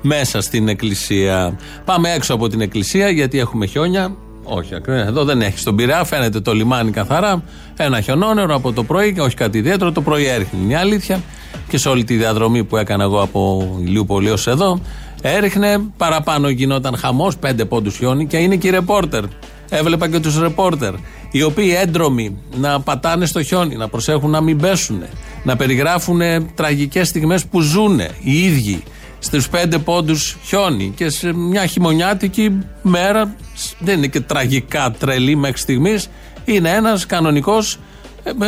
[0.01, 1.59] μέσα στην εκκλησία.
[1.85, 4.15] Πάμε έξω από την εκκλησία γιατί έχουμε χιόνια.
[4.43, 7.43] Όχι, ακριβώς, εδώ δεν έχει στον Πειραιά, φαίνεται το λιμάνι καθαρά.
[7.77, 9.91] Ένα χιονόνερο από το πρωί και όχι κάτι ιδιαίτερο.
[9.91, 11.21] Το πρωί έριχνε, είναι η αλήθεια.
[11.67, 14.79] Και σε όλη τη διαδρομή που έκανα εγώ από Ηλιούπολη ως εδώ,
[15.21, 19.23] έριχνε παραπάνω γινόταν χαμός, πέντε πόντους χιόνι και είναι και οι ρεπόρτερ.
[19.69, 20.93] Έβλεπα και τους ρεπόρτερ,
[21.31, 25.03] οι οποίοι έντρομοι να πατάνε στο χιόνι, να προσέχουν να μην πέσουν,
[25.43, 26.21] να περιγράφουν
[26.55, 28.83] τραγικές στιγμές που ζουν οι ίδιοι
[29.19, 30.93] στους πέντε πόντους χιόνι.
[30.95, 33.35] Και σε μια χειμωνιάτικη μέρα,
[33.79, 36.09] δεν είναι και τραγικά τρελή μέχρι στιγμής,
[36.45, 37.79] είναι ένας κανονικός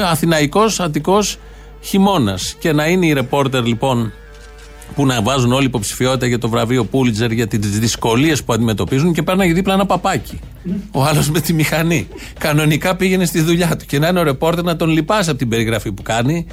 [0.06, 1.38] αθηναϊκός, αττικός
[1.82, 2.56] χειμώνας.
[2.60, 4.14] Και να είναι οι ρεπόρτερ λοιπόν
[4.96, 9.24] που να βάζουν όλη υποψηφιότητα για το βραβείο Πούλιτζερ για τις δυσκολίες που αντιμετωπίζουν και
[9.24, 10.40] πέρναγε δίπλα ένα παπάκι.
[10.92, 12.08] Ο άλλος με τη μηχανή.
[12.38, 15.50] Κανονικά πήγαινε στη δουλειά του και να είναι ο ρεπόρτερ να τον λυπάσει από την
[15.50, 16.46] περιγραφή που κάνει.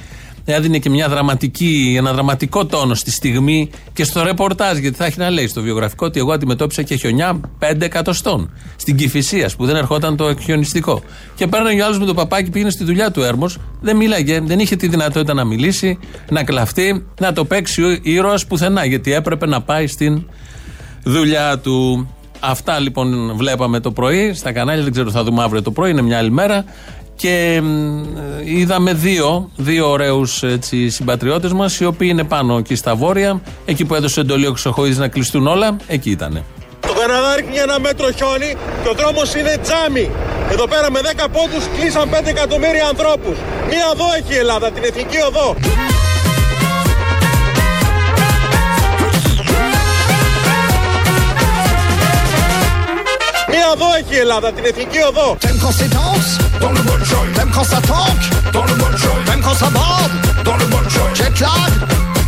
[0.53, 4.77] Έδινε και μια δραματική, ένα δραματικό τόνο στη στιγμή και στο ρεπορτάζ.
[4.77, 8.51] Γιατί θα έχει να λέει στο βιογραφικό ότι εγώ αντιμετώπισα και χιονιά 5 εκατοστών.
[8.75, 11.01] Στην Κυφυσία που δεν ερχόταν το χιονιστικό.
[11.35, 14.59] Και πέρναγε ο άλλο με το παπάκι, πήγαινε στη δουλειά του Έρμος, δεν μίλαγε, δεν
[14.59, 18.85] είχε τη δυνατότητα να μιλήσει, να κλαφτεί, να το παίξει ο ήρωας πουθενά.
[18.85, 20.23] Γιατί έπρεπε να πάει στην
[21.03, 22.07] δουλειά του.
[22.39, 26.01] Αυτά λοιπόν βλέπαμε το πρωί στα κανάλια, δεν ξέρω θα δούμε αύριο το πρωί, είναι
[26.01, 26.65] μια άλλη μέρα.
[27.21, 27.61] Και
[28.43, 30.43] είδαμε δύο, δύο ωραίους
[30.87, 34.99] συμπατριώτες μας, οι οποίοι είναι πάνω εκεί στα βόρεια, εκεί που έδωσε εντολή ο Χρυσοχοίδη
[34.99, 36.43] να κλειστούν όλα, εκεί ήταν.
[36.79, 40.09] Το Καναδά ρίχνει ένα μέτρο χιόνι και ο δρόμος είναι τζάμι.
[40.51, 43.37] Εδώ πέρα με 10 πόντους κλείσαν 5 εκατομμύρια ανθρώπους.
[43.69, 45.55] Μία οδό έχει η Ελλάδα, την εθνική οδό.
[60.61, 61.13] Le bon joint.
[61.19, 61.71] Jet lag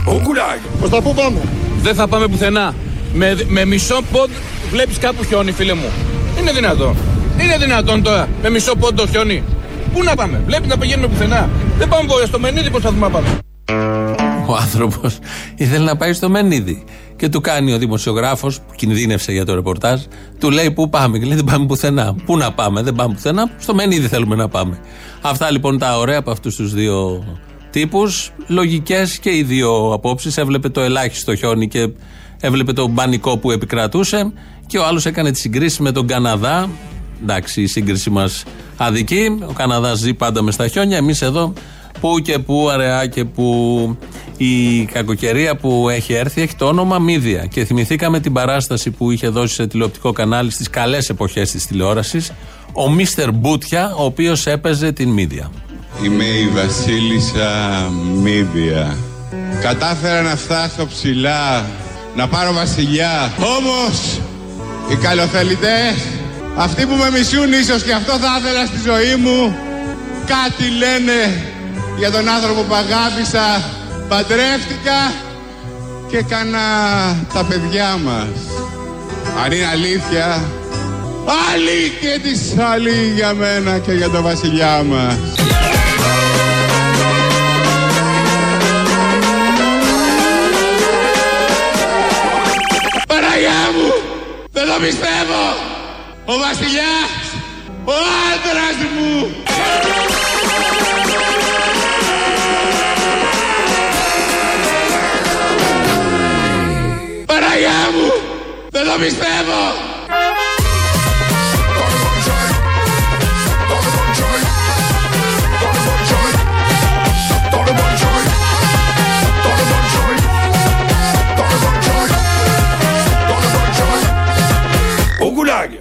[0.06, 0.60] Au goulag.
[0.80, 1.40] Προς τα πού πάμε;
[1.82, 2.74] Δεν θα πάμε πουθενά.
[3.14, 4.30] Με, με μισό πόντ
[4.72, 5.90] βλέπεις κάπου χιόνι, φίλε μου.
[6.40, 6.96] Είναι δυνατόν.
[7.42, 9.44] Είναι δυνατόν τώρα με μισό πόντο χιόνι.
[9.94, 11.50] Πού να πάμε, βλέπεις να πηγαίνουμε πουθενά.
[11.78, 14.01] Δεν πάμε βόρεια, στο Μενίδη προσπαθούμε να πάμε.
[14.52, 15.18] Ο άνθρωπος
[15.56, 16.84] ήθελε να πάει στο Μενίδη.
[17.16, 20.02] Και του κάνει ο δημοσιογράφος που κινδύνευσε για το ρεπορτάζ,
[20.40, 22.16] του λέει Πού πάμε, και λέει Δεν πάμε πουθενά.
[22.26, 23.52] Πού να πάμε, δεν πάμε πουθενά.
[23.60, 24.80] Στο Μενίδη θέλουμε να πάμε.
[25.22, 27.24] Αυτά λοιπόν τα ωραία από αυτούς τους δύο
[27.70, 28.32] τύπους.
[28.48, 30.38] Λογικές και οι δύο απόψεις.
[30.38, 31.90] Έβλεπε το ελάχιστο χιόνι και
[32.40, 34.32] έβλεπε το μπανικό που επικρατούσε.
[34.68, 36.70] Και ο άλλος έκανε τη συγκρίση με τον Καναδά.
[37.22, 38.44] Εντάξει, η σύγκριση μας
[38.78, 39.40] αδική.
[39.48, 40.98] Ο Καναδάς ζει πάντα με στα χιόνια.
[40.98, 41.54] Εμείς εδώ
[42.02, 43.98] που και που, αραιά και που
[44.44, 47.46] η κακοκαιρία που έχει έρθει έχει το όνομα Μίδια.
[47.46, 52.32] Και θυμηθήκαμε την παράσταση που είχε δώσει σε τηλεοπτικό κανάλι στις καλές εποχές της τηλεόρασης,
[52.74, 55.52] ο Μίστερ Μπούτια, ο οποίος έπαιζε την Μίδια.
[56.04, 57.90] Είμαι η Βασίλισσα
[58.22, 58.98] Μίδια.
[59.62, 61.66] Κατάφερα να φτάσω ψηλά,
[62.16, 63.34] να πάρω βασιλιά.
[63.58, 64.20] Όμως,
[64.92, 65.96] οι καλοθελητές,
[66.56, 69.56] αυτοί που με μισούν ίσως και αυτό θα ήθελα στη ζωή μου,
[70.26, 71.44] κάτι λένε
[71.98, 73.80] για τον άνθρωπο που αγάπησα,
[74.12, 75.14] παντρεύτηκα
[76.10, 76.60] και έκανα
[77.34, 78.28] τα παιδιά μας.
[79.44, 80.44] Αν είναι αλήθεια,
[81.52, 85.16] άλλη και της άλλη για μένα και για τον βασιλιά μας.
[93.08, 93.94] Παναγιά μου,
[94.52, 95.44] δεν το πιστεύω.
[96.26, 97.22] Ο βασιλιάς,
[97.86, 97.94] ο
[98.32, 100.21] άντρας μου.
[108.92, 109.62] Το πιστεύω.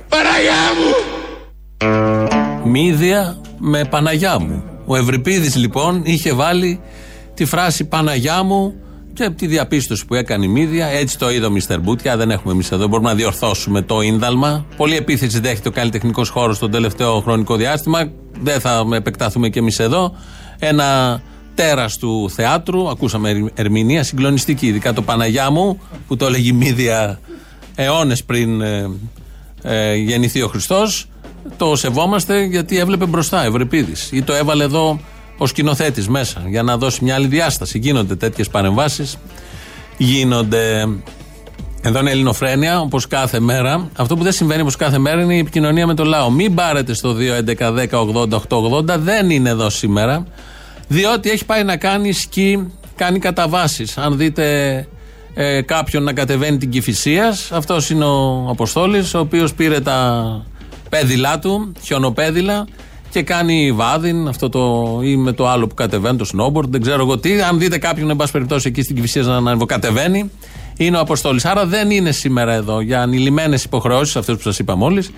[0.08, 0.90] Παναγιά μου!
[2.70, 4.62] Μύδια με Παναγιά μου.
[4.86, 6.80] Ο Ευρυπίδης λοιπόν είχε βάλει
[7.34, 8.74] τη φράση Παναγιά μου
[9.20, 10.86] και τη διαπίστωση που έκανε η Μύδια.
[10.86, 12.16] Έτσι το είδε ο Μίστερ Μπούτια.
[12.16, 12.86] Δεν έχουμε εμείς εδώ.
[12.86, 14.66] Μπορούμε να διορθώσουμε το ίνδαλμα.
[14.76, 18.10] Πολύ επίθεση δέχεται ο καλλιτεχνικός χώρος τον τελευταίο χρονικό διάστημα.
[18.40, 20.16] Δεν θα επεκταθούμε κι εμείς εδώ.
[20.58, 21.20] Ένα
[21.54, 22.88] τέρας του θεάτρου.
[22.88, 24.66] Ακούσαμε ερμηνεία συγκλονιστική.
[24.66, 27.20] Ειδικά το Παναγιά μου που το έλεγε η Μύδια
[27.74, 28.90] αιώνες πριν ε,
[29.62, 31.08] ε, γεννηθεί ο Χριστός.
[31.56, 34.08] Το σεβόμαστε γιατί έβλεπε μπροστά Ευρυπίδης.
[34.12, 35.00] Ή το έβαλε εδώ
[35.42, 37.78] ο σκηνοθέτης μέσα για να δώσει μια άλλη διάσταση.
[37.78, 39.16] Γίνονται τέτοιες παρεμβάσεις.
[39.96, 40.88] Γίνονται.
[41.82, 43.88] Εδώ είναι Ελληνοφρένια, όπως κάθε μέρα.
[43.96, 46.30] Αυτό που δεν συμβαίνει όπως κάθε μέρα είναι η επικοινωνία με το λαό.
[46.30, 50.26] Μην πάρετε στο 2.11.10.80.880, δεν είναι εδώ σήμερα.
[50.88, 53.98] Διότι έχει πάει να κάνει σκι, κάνει καταβάσεις.
[53.98, 54.86] Αν δείτε
[55.34, 60.44] ε, κάποιον να κατεβαίνει την Κυφυσία, αυτός είναι ο Αποστόλης, ο οποίος πήρε τα
[60.88, 62.66] πέδιλά του, χιονοπέδιλα,
[63.10, 67.02] και κάνει βάδιν, αυτό το ή με το άλλο που κατεβαίνει, το snowboard, δεν ξέρω
[67.02, 67.42] εγώ τι.
[67.42, 70.30] Αν δείτε κάποιον, εν πάση περιπτώσει, εκεί στην Κυφυσία να ανεβοκατεβαίνει,
[70.84, 71.44] είναι ο Αποστόλης.
[71.44, 75.10] Άρα δεν είναι σήμερα εδώ για ανηλυμένες υποχρεώσεις, αυτές που σας είπα μόλις.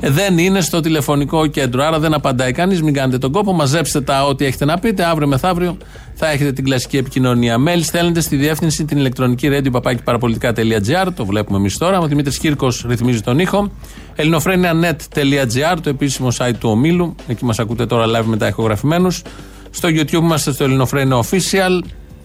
[0.00, 1.84] Δεν είναι στο τηλεφωνικό κέντρο.
[1.84, 2.82] Άρα δεν απαντάει κανείς.
[2.82, 3.52] Μην κάνετε τον κόπο.
[3.52, 5.04] Μαζέψτε τα ό,τι έχετε να πείτε.
[5.04, 5.76] Αύριο μεθαύριο
[6.14, 7.58] θα έχετε την κλασική επικοινωνία.
[7.58, 11.08] Μέλη στέλνετε στη διεύθυνση την ηλεκτρονική radio παπάκι παραπολιτικά.gr.
[11.16, 11.98] Το βλέπουμε εμείς τώρα.
[11.98, 13.70] Ο Δημήτρης Κύρκος ρυθμίζει τον ήχο.
[14.16, 17.14] ελληνοφρένια.net.gr, το επίσημο site του ομίλου.
[17.26, 19.22] Εκεί μας ακούτε τώρα live μετά ηχογραφημένους.
[19.70, 21.80] Στο YouTube είμαστε στο Ελληνοφρένια Official.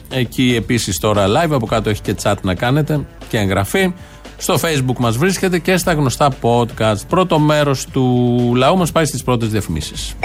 [0.09, 1.51] Εκεί επίσης τώρα live.
[1.51, 3.93] Από κάτω έχει και chat να κάνετε και εγγραφή.
[4.37, 7.07] Στο facebook μας βρίσκεται και στα γνωστά podcast.
[7.09, 10.15] Πρώτο μέρος του λαού μας πάει στις πρώτες διαφημίσεις.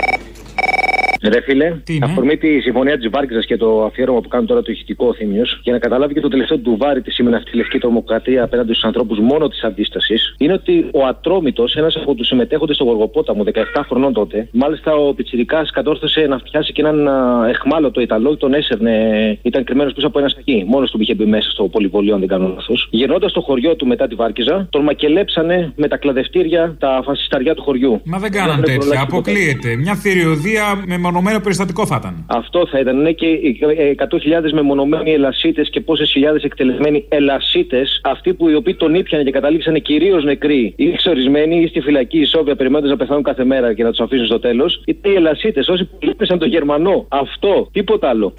[1.23, 5.15] Ρε φίλε, αφορμή τη συμφωνία της Βάρκηζας και το αφιέρωμα που κάνει τώρα το ηχητικό
[5.15, 8.43] Θήμιος, για να καταλάβει και το τελευταίο του βάρη τι σημαίνει αυτή η λευκή τρομοκρατία
[8.43, 12.85] απέναντι στους ανθρώπους μόνο της αντίστασης, είναι ότι ο Ατρόμητος, ένας από τους συμμετέχοντες στο
[12.85, 18.37] Γοργοπόταμο, 17 χρονών τότε, μάλιστα ο Πιτσυρικά κατόρθωσε να φτιάσει και έναν α, εχμάλωτο Ιταλό,
[18.37, 20.65] τον έσερνε, ήταν κρυμμένος πίσω από ένα σακί.
[20.67, 22.89] Μόνος του είχε μπει μέσα στο πολυβολείο, αν δεν κάνω λάθος.
[22.91, 27.63] Γυρνώντα στο χωριό του μετά τη Βάρκηζα, τον μακελέψανε με τα κλαδευτήρια τα φασισταριά του
[27.63, 28.01] χωριού.
[28.05, 29.01] Μα δεν κάναν τέτοια.
[29.01, 29.77] Αποκλείεται.
[29.77, 32.25] Μια θηριωδία με μονομένο περιστατικό θα ήταν.
[32.27, 32.99] Αυτό θα ήταν.
[32.99, 33.61] Είναι και οι
[33.99, 39.31] 100.000 μεμονωμένοι ελασίτες και πόσες χιλιάδες εκτελεσμένοι ελασίτες, αυτοί που οι οποίοι τον ήπιαν και
[39.31, 43.83] καταλήξαν κυρίως νεκροί ή εξορισμένοι ή στη φυλακή ισόβια περιμένοντας να πεθάνουν κάθε μέρα και
[43.83, 47.07] να τους αφήσουν στο τέλος, είτε οι ελασίτες, όσοι που λύπησαν τον Γερμανό.
[47.09, 48.35] Αυτό, τίποτα άλλο.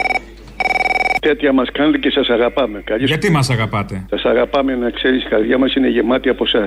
[1.22, 2.82] Τέτοια μας κάνετε και σας αγαπάμε.
[2.86, 6.66] Καλή Γιατί μας αγαπάτε; Σας αγαπάμε να ξέρεις, η καρδιά μας είναι γεμάτη από εσά.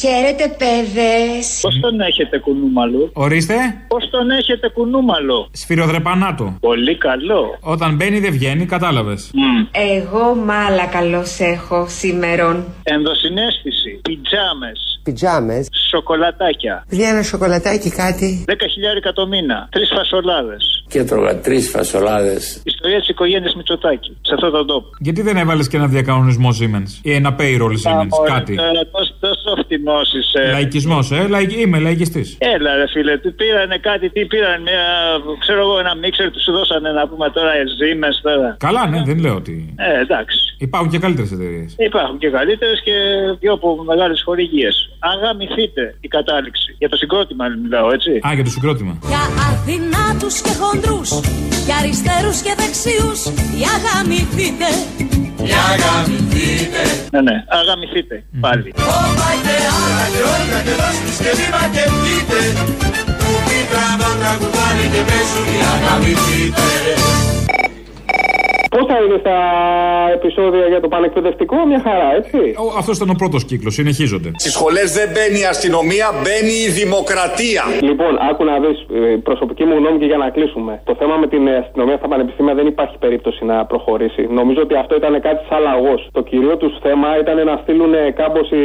[0.00, 1.58] Χαίρετε, παιδες.
[1.60, 3.54] Πώς τον έχετε κουνούμαλο; Ορίστε.
[3.88, 6.56] Πώς τον έχετε κουνούμαλο; Σφυροδρεπανάτο.
[6.60, 7.58] Πολύ καλό.
[7.60, 9.30] Όταν μπαίνει δεν βγαίνει, κατάλαβες.
[9.72, 12.64] Εγώ μάλα καλώς έχω σήμερον.
[12.82, 14.00] Ενδοσυναίσθηση.
[14.02, 15.00] Πιτζάμες.
[15.02, 15.68] Πιτζάμες.
[15.90, 16.84] Σοκολατάκια.
[16.88, 18.44] Βγαίνει ένα σοκολατάκι κάτι.
[18.48, 19.68] 10 χιλιάρικα το μήνα.
[19.70, 20.84] Τρεις φασολάδες.
[20.88, 22.62] Και τρώγα τρεις φασολάδες.
[22.82, 24.16] Ιστορία της οικογένειας Μητσοτάκη.
[24.22, 24.88] Σε αυτόν τον τόπο.
[24.98, 29.62] Γιατί δεν έβαλες και ένα διακανονισμό Siemens ή ένα payroll Siemens, κάτι; Τώρα, τόσο, τόσο
[29.62, 30.50] φτηνό είσαι.
[30.50, 31.52] Λαϊκισμός, ε, λαϊκ...
[31.52, 32.36] είμαι λαϊκιστής.
[32.38, 34.84] Έλα, ρε φίλε, τι πήρανε κάτι, τι πήραν, μια,
[35.38, 38.56] ξέρω εγώ, ένα μίξερ τους σου δώσανε να πούμε τώρα Siemens τώρα.
[38.58, 39.74] Καλά, ναι, δεν λέω ότι.
[39.76, 40.38] Ε, εντάξει.
[40.58, 41.74] Υπάρχουν και καλύτερες εταιρείες.
[41.78, 42.94] Υπάρχουν και καλύτερες και
[43.40, 44.74] πιο από μεγάλες χορηγίες.
[44.98, 46.74] Αγαμηθείτε η κατάληξη.
[46.78, 48.10] Για το συγκρότημα μιλάω, έτσι.
[48.26, 48.98] Α, για το συγκρότημα.
[49.12, 51.10] Για αδυνάτους και χοντρούς
[51.66, 53.20] Για αριστερούς και δεξιούς
[53.54, 54.66] Για γαμηθείτε
[55.36, 56.82] Για αγαμηθείτε.
[57.10, 58.74] Ναι, ναι, αγαμηθείτε πάλι.
[68.74, 69.36] Πώ θα είναι στα
[70.16, 72.38] επεισόδια για το πανεκπαιδευτικό, μια χαρά, έτσι.
[72.80, 74.30] Αυτός ήταν ο πρώτος κύκλος, συνεχίζονται.
[74.42, 77.62] Στις σχολές δεν μπαίνει η αστυνομία, μπαίνει η δημοκρατία.
[77.90, 78.78] Λοιπόν, άκου να δεις,
[79.28, 80.72] προσωπική μου γνώμη και για να κλείσουμε.
[80.84, 84.22] Το θέμα με την αστυνομία στα πανεπιστήμια δεν υπάρχει περίπτωση να προχωρήσει.
[84.38, 86.00] Νομίζω ότι αυτό ήταν κάτι σαν λαγός.
[86.12, 88.56] Το κυρίω τους θέμα ήταν να στείλουν κάμποση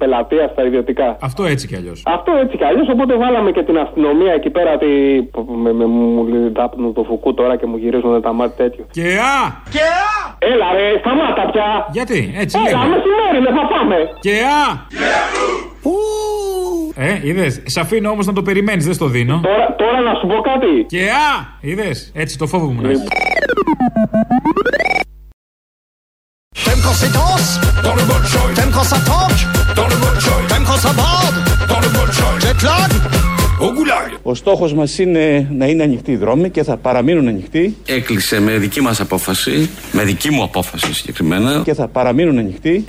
[0.00, 1.08] πελατεία στα ιδιωτικά.
[1.20, 1.98] Αυτό έτσι κι αλλιώς.
[2.16, 4.72] Αυτό έτσι κι αλλιώς, οπότε βάλαμε και την αστυνομία εκεί πέρα.
[4.78, 4.86] Τη...
[5.62, 8.84] Με, με, μου τάπνουν το φουκού τώρα και μου γυρίζουν τα μάτια τέτοιο.
[8.90, 9.49] Και α!
[9.70, 10.18] Και α!
[10.38, 11.68] Έλα ρε, σταμάτα πια!
[11.92, 12.94] Γιατί, έτσι Έλα, λέμε.
[12.94, 13.96] μεσημέρι, δεν θα πάμε!
[14.20, 14.64] Και α!
[16.94, 17.62] Ε, είδες.
[17.64, 19.40] Σε αφήνω όμως να το περιμένεις, δεν στο δίνω.
[19.42, 20.84] Τώρα, τώρα να σου πω κάτι.
[20.88, 21.56] Και α!
[21.60, 22.12] Είδες.
[22.14, 23.02] Έτσι το φόβο μου να έχει.
[26.64, 27.50] T'aimes quand c'est dense
[27.86, 29.40] Dans le bon choy T'aimes quand ça tanque
[29.78, 31.36] Dans le bon choy T'aimes quand ça bande
[31.72, 33.29] Dans le bon choy Jet lag Au goulag
[34.22, 38.56] Ο στόχος μας είναι να είναι ανοιχτοί οι δρόμοι και θα παραμείνουν ανοιχτοί Έκλεισε με
[38.58, 41.62] δική μας απόφαση, με δική μου απόφαση συγκεκριμένα.
[41.64, 42.84] και θα παραμείνουν ανοιχτοί.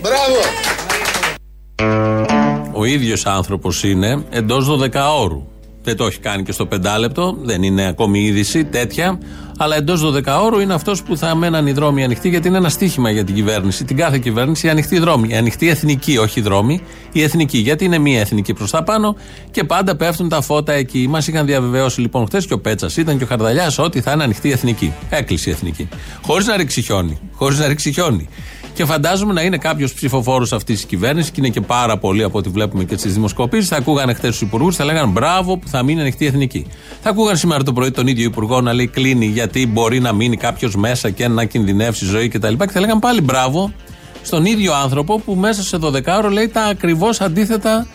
[2.72, 5.48] Ο ίδιος άνθρωπος είναι εντός 12 ώρου.
[5.84, 9.20] Δεν το έχει κάνει και στο πεντάλεπτο, δεν είναι ακόμη είδηση τέτοια.
[9.58, 12.70] Αλλά εντός 12 ώρου είναι αυτός που θα μέναν οι δρόμοι ανοιχτοί, γιατί είναι ένα
[12.70, 13.84] στίχημα για την κυβέρνηση.
[13.84, 15.28] Την κάθε κυβέρνηση, οι ανοιχτοί δρόμοι.
[15.30, 17.58] Η ανοιχτή εθνική, όχι οι δρόμοι, η εθνική.
[17.58, 19.16] Γιατί είναι μία εθνική προς τα πάνω
[19.52, 21.08] και πάντα πέφτουν τα φώτα εκεί.
[21.10, 24.24] Μας είχαν διαβεβαιώσει λοιπόν χθες και ο Πέτσας ήταν και ο Χαρδαλιάς ότι θα είναι
[24.24, 24.94] ανοιχτή η εθνική.
[25.10, 25.90] Έκλεισε η εθνική.
[26.22, 27.20] Χωρίς να ρίξει χιόνι.
[27.34, 28.30] Χωρίς να ρίξει χιόνι.
[28.74, 32.38] Και φαντάζομαι να είναι κάποιος ψηφοφόρος αυτής της κυβέρνησης και είναι και πάρα πολλοί από
[32.38, 33.68] ό,τι βλέπουμε και στις δημοσκοπήσεις.
[33.68, 36.66] Θα ακούγανε χθες τους υπουργούς, θα λέγανε μπράβο που θα μείνει ανοιχτή η εθνική.
[37.02, 40.38] Θα ακούγανε σήμερα το πρωί τον ίδιο υπουργό να λέει κλείνει γιατί μπορεί να μείνει
[40.38, 42.54] κάποιος μέσα και να κινδυνεύσει η ζωή κτλ.
[42.54, 43.74] Και θα λέγανε πάλι μπράβο
[44.22, 47.88] στον ίδιο άνθρωπο που μέσα σε 12 ώρο λέει τα ακριβώς αντίθετα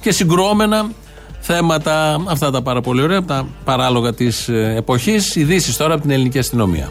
[0.00, 0.90] και συγκρουόμενα
[1.40, 2.22] θέματα.
[2.28, 5.36] Αυτά τα πάρα πολύ ωραία, τα παράλογα της εποχής.
[5.36, 6.90] Ειδήσεις τώρα από την ελληνική αστυνομία.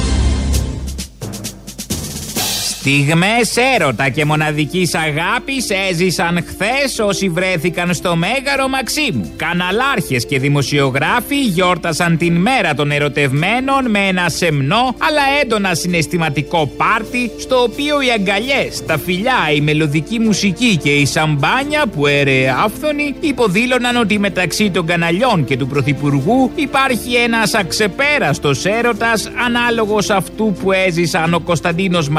[2.83, 9.33] Στιγμές έρωτα και μοναδικής αγάπης έζησαν χθες όσοι βρέθηκαν στο Μέγαρο Μαξίμου.
[9.35, 17.31] Καναλάρχες και δημοσιογράφοι γιόρτασαν την μέρα των ερωτευμένων με ένα σεμνό αλλά έντονα συναισθηματικό πάρτι
[17.39, 23.15] στο οποίο οι αγκαλιές, τα φιλιά, η μελωδική μουσική και η σαμπάνια που έρεε άφθονη
[23.19, 30.71] υποδήλωναν ότι μεταξύ των καναλιών και του Πρωθυπουργού υπάρχει ένας αξεπέραστος έρωτας ανάλογος αυτού που
[30.71, 32.09] έζησαν ο Κωνσταντίνος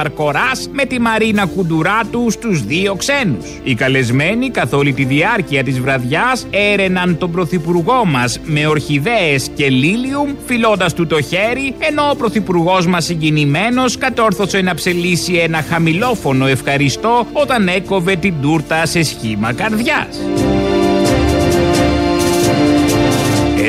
[0.52, 3.60] Μαρκοράς με τη Μαρίνα Κουντουράτου στους δύο ξένους.
[3.64, 9.70] Οι καλεσμένοι καθ' όλη τη διάρκεια της βραδιάς έρεναν τον πρωθυπουργό μας με ορχιδέες και
[9.70, 16.46] λίλιουμ φιλώντας του το χέρι ενώ ο πρωθυπουργός μας συγκινημένος κατόρθωσε να ψελίσει ένα χαμηλόφωνο
[16.46, 20.18] ευχαριστώ όταν έκοβε την τούρτα σε σχήμα καρδιάς.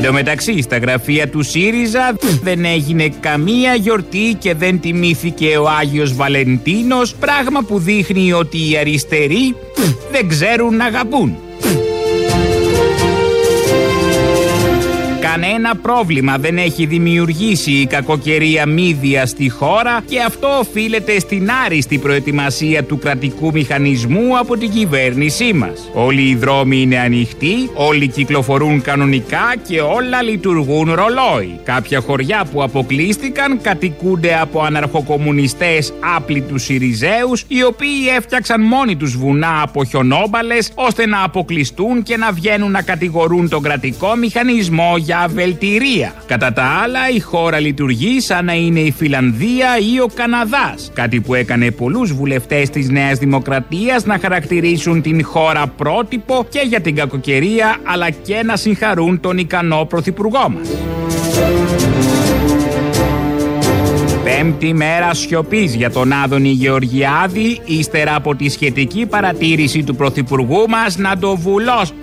[0.04, 5.70] Εν τω μεταξύ, στα γραφεία του ΣΥΡΙΖΑ δεν έγινε καμία γιορτή και δεν τιμήθηκε ο
[5.70, 9.56] Άγιος Βαλεντίνος, πράγμα που δείχνει ότι οι αριστεροί
[10.12, 11.38] δεν ξέρουν να αγαπούν.
[15.34, 21.98] Κανένα πρόβλημα δεν έχει δημιουργήσει η κακοκαιρία μύδια στη χώρα και αυτό οφείλεται στην άριστη
[21.98, 25.90] προετοιμασία του κρατικού μηχανισμού από την κυβέρνησή μας.
[25.94, 31.60] Όλοι οι δρόμοι είναι ανοιχτοί, όλοι κυκλοφορούν κανονικά και όλα λειτουργούν ρολόι.
[31.64, 39.62] Κάποια χωριά που αποκλείστηκαν κατοικούνται από αναρχοκομμουνιστές άπλητους Σιριζέους οι οποίοι έφτιαξαν μόνοι τους βουνά
[39.62, 46.14] από χιονόμπαλες ώστε να αποκλειστούν και να βγαίνουν να κατηγορούν τον κρατικό μηχανισμό για βελτιρία.
[46.26, 50.92] Κατά τα άλλα, η χώρα λειτουργεί σαν να είναι η Φιλανδία ή ο Καναδάς.
[50.94, 56.82] Κάτι που έκανε πολλούς βουλευτές της Νέας Δημοκρατίας να χαρακτηρίσουν την χώρα πρότυπο και για
[56.82, 60.70] την κακοκαιρία, αλλά και να συγχαρούν τον ικανό πρωθυπουργό μας.
[64.24, 70.98] Πέμπτη μέρα σιωπής για τον Άδωνη Γεωργιάδη, ύστερα από τη σχετική παρατήρηση του Πρωθυπουργού μας
[70.98, 71.96] να το βουλώσουν.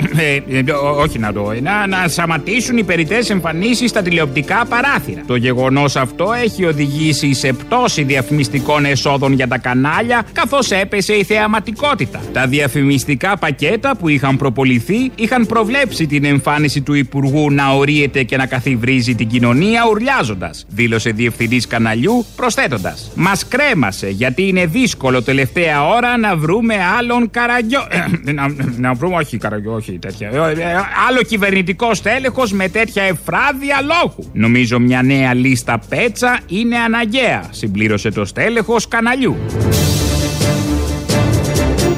[1.02, 1.52] όχι να το.
[1.62, 5.22] Να, να σταματήσουν οι περιττές εμφανίσεις στα τηλεοπτικά παράθυρα.
[5.26, 11.24] Το γεγονός αυτό έχει οδηγήσει σε πτώση διαφημιστικών εσόδων για τα κανάλια, καθώς έπεσε η
[11.24, 12.20] θεαματικότητα.
[12.32, 18.36] Τα διαφημιστικά πακέτα που είχαν προποληθεί είχαν προβλέψει την εμφάνιση του Υπουργού να ορίεται και
[18.36, 23.10] να καθιβρίζει την κοινωνία ουρλιάζοντας, δήλωσε διευθυντής καναλιού προσθέτοντας.
[23.14, 27.80] Μας κρέμασε γιατί είναι δύσκολο τελευταία ώρα να βρούμε άλλον καραγκιό.
[28.34, 30.28] να, να βρούμε, όχι καραγκιό, όχι τέτοια.
[30.28, 30.74] Ε, ε,
[31.08, 34.30] άλλο κυβερνητικό στέλεχος με τέτοια εφράδια λόγου.
[34.32, 39.36] Νομίζω μια νέα λίστα πέτσα είναι αναγκαία, συμπλήρωσε το στέλεχος καναλιού.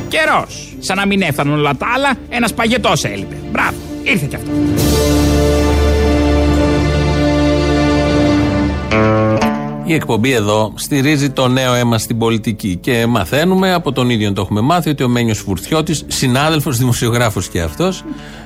[0.08, 0.74] Καιρός.
[0.78, 3.36] Σαν να μην έφταναν όλα τα άλλα, ένας παγετός έλειπε.
[3.52, 4.50] Μπράβο, ήρθε κι αυτό.
[9.84, 14.40] Η εκπομπή εδώ στηρίζει το νέο αίμα στην πολιτική και μαθαίνουμε, από τον ίδιο το
[14.40, 18.04] έχουμε μάθει, ότι ο Μένιος Φουρτιώτης, συνάδελφος δημοσιογράφος και αυτός,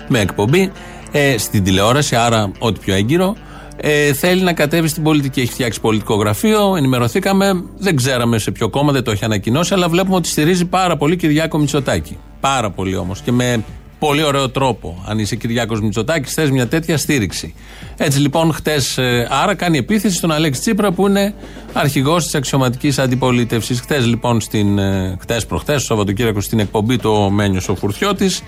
[0.08, 0.72] με εκπομπή
[1.12, 3.36] ε, στην τηλεόραση, άρα ό,τι πιο έγκυρο,
[3.76, 5.40] ε, θέλει να κατέβει στην πολιτική.
[5.40, 9.88] Έχει φτιάξει πολιτικό γραφείο, ενημερωθήκαμε, δεν ξέραμε σε ποιο κόμμα, δεν το έχει ανακοινώσει, αλλά
[9.88, 12.18] βλέπουμε ότι στηρίζει πάρα πολύ Κυριάκο Μητσοτάκη.
[12.40, 13.20] Πάρα πολύ όμως.
[13.20, 13.64] Και με
[13.98, 15.04] πολύ ωραίο τρόπο.
[15.06, 17.54] Αν είσαι Κυριάκος Μητσοτάκης, θες μια τέτοια στήριξη.
[17.96, 18.98] Έτσι λοιπόν, χτες
[19.42, 21.34] άρα κάνει επίθεση στον Αλέξη Τσίπρα που είναι
[21.72, 23.80] αρχηγός της αξιωματικής αντιπολίτευσης.
[23.80, 28.42] Χτες λοιπόν, στην, ε, χτες προχτέ, το Σαββατοκύριακο, στην εκπομπή του Μένιος ο Φουρτιώτης,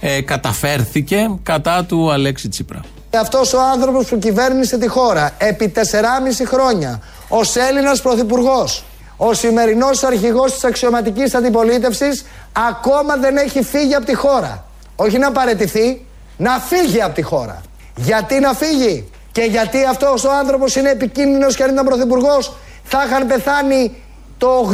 [0.00, 2.80] ε, καταφέρθηκε κατά του Αλέξη Τσίπρα.
[3.20, 8.84] Αυτός ο άνθρωπος που κυβέρνησε τη χώρα επί 4,5 χρόνια ως Έλληνας Πρωθυπουργός,
[9.16, 14.64] ο σημερινός αρχηγός της αξιωματικής αντιπολίτευσης, ακόμα δεν έχει φύγει από τη χώρα.
[15.02, 17.60] Όχι να παρετηθεί, να φύγει από τη χώρα.
[17.96, 23.04] Γιατί να φύγει, και γιατί αυτός ο άνθρωπος είναι επικίνδυνος και αν ήταν πρωθυπουργός, θα
[23.06, 23.96] είχαν πεθάνει
[24.38, 24.68] το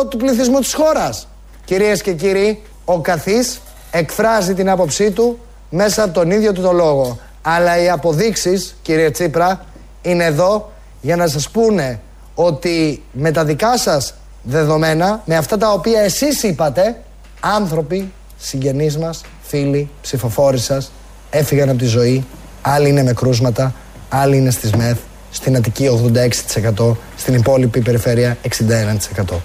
[0.00, 1.28] 80% του πληθυσμού της χώρας.
[1.64, 5.38] Κυρίες και κύριοι, ο καθής εκφράζει την άποψή του
[5.70, 7.18] μέσα από τον ίδιο του το λόγο.
[7.42, 9.64] Αλλά οι αποδείξεις, κύριε Τσίπρα,
[10.02, 12.00] είναι εδώ για να σας πούνε
[12.34, 17.02] ότι με τα δικά σας δεδομένα, με αυτά τα οποία εσείς είπατε,
[17.40, 20.92] άνθρωποι, συγγενείς μας, φίλοι, ψηφοφόροι σας,
[21.30, 22.24] έφυγαν από τη ζωή,
[22.62, 23.74] άλλοι είναι με κρούσματα,
[24.08, 24.98] άλλοι είναι στις ΜΕΘ,
[25.30, 29.40] στην Αττική 86%, στην υπόλοιπη περιφέρεια 61%.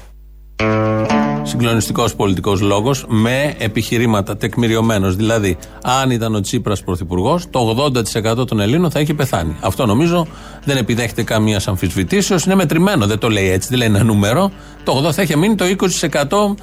[1.45, 5.15] Συγκλονιστικός πολιτικός λόγος με επιχειρήματα τεκμηριωμένος.
[5.15, 7.59] Δηλαδή, αν ήταν ο Τσίπρας πρωθυπουργός, το
[8.39, 9.55] 80% των Ελλήνων θα είχε πεθάνει.
[9.59, 10.27] Αυτό νομίζω
[10.63, 12.45] δεν επιδέχεται καμία αμφισβητήσεως.
[12.45, 14.51] Είναι μετρημένο, δεν το λέει έτσι, δεν λέει ένα νούμερο.
[14.83, 16.55] Το 80% θα είχε μείνει το 20%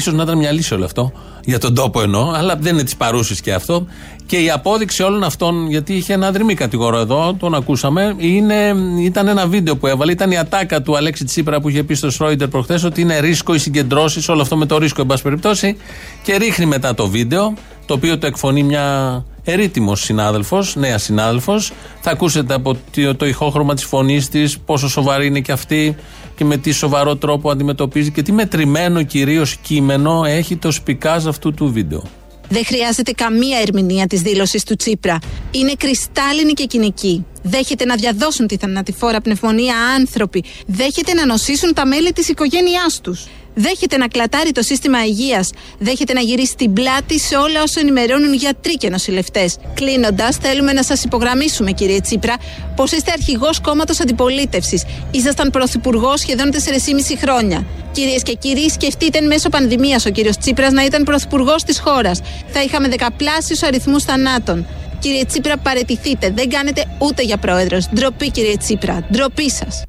[0.00, 1.12] σω να ήταν μια λύση όλο αυτό.
[1.44, 3.86] Για τον τόπο εννοώ, αλλά δεν είναι της παρούσης και αυτό.
[4.26, 9.28] Και η απόδειξη όλων αυτών, γιατί είχε ένα δρυμή κατηγορό εδώ, τον ακούσαμε, είναι, ήταν
[9.28, 10.12] ένα βίντεο που έβαλε.
[10.12, 13.54] Ήταν η ατάκα του Αλέξη Τσίπρα που είχε πει στο Σρόιντερ προχθές ότι είναι ρίσκο
[13.54, 15.76] οι συγκεντρώσεις, όλο αυτό με το ρίσκο, εν πάση περιπτώσει.
[16.22, 17.54] Και ρίχνει μετά το βίντεο,
[17.86, 21.72] το οποίο το εκφωνεί μια ερήτημος συνάδελφος, νέα συνάδελφος.
[22.00, 22.76] Θα ακούσετε από
[23.16, 25.96] το ηχόχρωμα της φωνής της πόσο σοβαρή είναι και αυτή
[26.36, 31.54] και με τι σοβαρό τρόπο αντιμετωπίζει και τι μετρημένο κυρίως κείμενο έχει το σπικάζ αυτού
[31.54, 32.02] του βίντεο.
[32.48, 35.18] Δεν χρειάζεται καμία ερμηνεία της δήλωσης του Τσίπρα.
[35.50, 37.26] Είναι κρυστάλλινη και κοινική.
[37.42, 40.44] Δέχεται να διαδώσουν τη θανατηφόρα πνευμονία άνθρωποι.
[40.66, 43.26] Δέχεται να νοσήσουν τα μέλη της οικογένειάς τους.
[43.54, 45.50] Δέχεται να κλατάρει το σύστημα υγείας.
[45.78, 49.56] Δέχεται να γυρίσει την πλάτη σε όλα όσα ενημερώνουν γιατροί και νοσηλευτές.
[49.74, 52.36] Κλείνοντας, θέλουμε να σας υπογραμμίσουμε, κύριε Τσίπρα,
[52.76, 54.84] πως είστε αρχηγός κόμματος αντιπολίτευσης.
[55.10, 57.66] Ήσασταν πρωθυπουργός σχεδόν 4,5 χρόνια.
[57.92, 62.20] Κυρίες και κύριοι, σκεφτείτε εν μέσω πανδημίας ο κύριος Τσίπρας να ήταν πρωθυπουργός της χώρας.
[62.52, 64.66] Θα είχαμε δεκαπλάσιους αριθμούς θανάτων.
[64.98, 66.30] Κύριε Τσίπρα, παρετηθείτε.
[66.34, 67.88] Δεν κάνετε ούτε για πρόεδρος.
[67.94, 69.06] Ντροπή, κύριε Τσίπρα.
[69.12, 69.82] Ντροπή σας.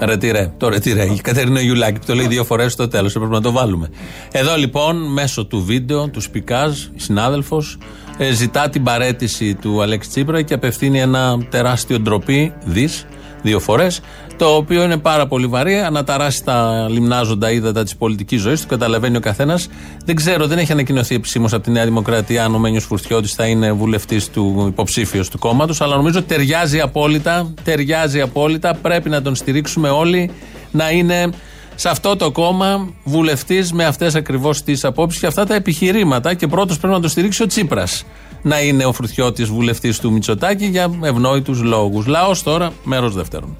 [0.00, 0.52] Ρετυρέ.
[0.56, 1.04] Το ρετυρέ.
[1.04, 3.12] Η Κατερίνα Γιουλάκη που το λέει δύο φορές στο τέλος.
[3.12, 3.88] Πρέπει να το βάλουμε.
[4.32, 7.78] Εδώ λοιπόν, μέσω του βίντεο, του Σπικάζ, συνάδελφος,
[8.18, 13.06] ε, ζητά την παρέτηση του Αλέξη Τσίπρα και απευθύνει ένα τεράστιο ντροπή, δις,
[13.42, 14.00] δύο φορές,
[14.40, 15.80] το οποίο είναι πάρα πολύ βαρύ.
[15.80, 19.68] Αναταράσει τα λιμνάζοντα ύδατα της πολιτικής ζωής, το καταλαβαίνει ο καθένας.
[20.04, 23.46] Δεν ξέρω, δεν έχει ανακοινωθεί επισήμως από τη Νέα Δημοκρατία αν ο Μένιος Φουρτιώτης θα
[23.46, 27.54] είναι βουλευτής του υποψήφιος του κόμματος, αλλά νομίζω ότι ταιριάζει απόλυτα.
[27.64, 28.74] Ταιριάζει απόλυτα.
[28.74, 30.30] Πρέπει να τον στηρίξουμε όλοι
[30.70, 31.30] να είναι
[31.74, 36.34] σε αυτό το κόμμα βουλευτής με αυτές ακριβώς τις απόψεις και αυτά τα επιχειρήματα.
[36.34, 38.04] Και πρώτος πρέπει να το στηρίξει ο Τσίπρας.
[38.42, 42.06] Να είναι ο Φουρτιώτης βουλευτής του Μητσοτάκη για ευνόητους λόγους.
[42.06, 43.56] Λαός τώρα, μέρος δεύτερον.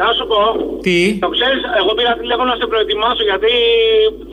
[0.00, 0.40] Να σου πω.
[0.86, 3.52] Τι; Το ξέρεις, εγώ πήρα τηλέφωνο να σε προετοιμάσω γιατί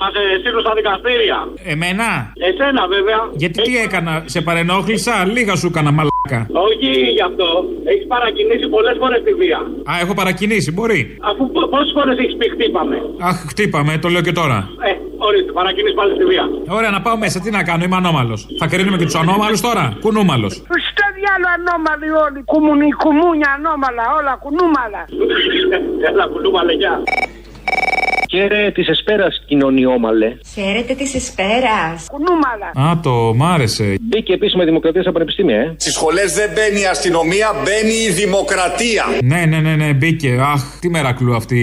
[0.02, 0.08] μα
[0.42, 1.38] στείλουν στα δικαστήρια.
[1.74, 2.10] Εμένα;
[2.48, 3.20] Εσένα βέβαια.
[3.42, 6.40] Γιατί τι έκανα, σε παρενόχλησα, λίγα σου έκανα μαλάκα.
[6.68, 7.48] Όχι γι' αυτό.
[7.92, 9.60] Έχεις παρακινήσει πολλές φορές τη βία.
[9.92, 11.02] Α, έχω παρακινήσει, μπορεί.
[11.30, 11.42] Αφού
[11.74, 12.98] πόσες φορές έχεις πει χτύπαμε;
[13.30, 14.58] Αχ, χτύπαμε, το λέω και τώρα.
[14.90, 14.92] Ε,
[15.28, 16.46] ορίστε, παρακινήσει πάλι στη βία.
[16.78, 18.40] Ωραία, να πάω μέσα, τι να κάνω, είμαι ανώμαλος.
[18.60, 20.54] Θα κρίνουμε και τους ανώμαλους τώρα, κουνούμαλος.
[20.90, 22.40] Στο διάλο ανώμαλοι όλοι.
[22.52, 25.02] Κουμουνι, κουμούνια ανώμαλα, όλα κουνούμαλα.
[26.10, 27.04] Έλα, κουλούμαλε, γεια.
[28.36, 30.38] Χαίρε της Εσπέρας, κοινωνιόμαλε.
[30.54, 32.08] Χαίρετε της Εσπέρας.
[32.12, 32.90] Κουνούμαλα.
[32.92, 33.96] Α, το μ' άρεσε.
[34.02, 35.76] Μπήκε επίσημα δημοκρατία στα πανεπιστήμια, ε.
[35.78, 39.04] Στις σχολές δεν μπαίνει η αστυνομία, μπαίνει η δημοκρατία.
[39.24, 40.38] Ναι, ναι, ναι, ναι, μπήκε.
[40.42, 41.60] Αχ, τι μερακλού αυτή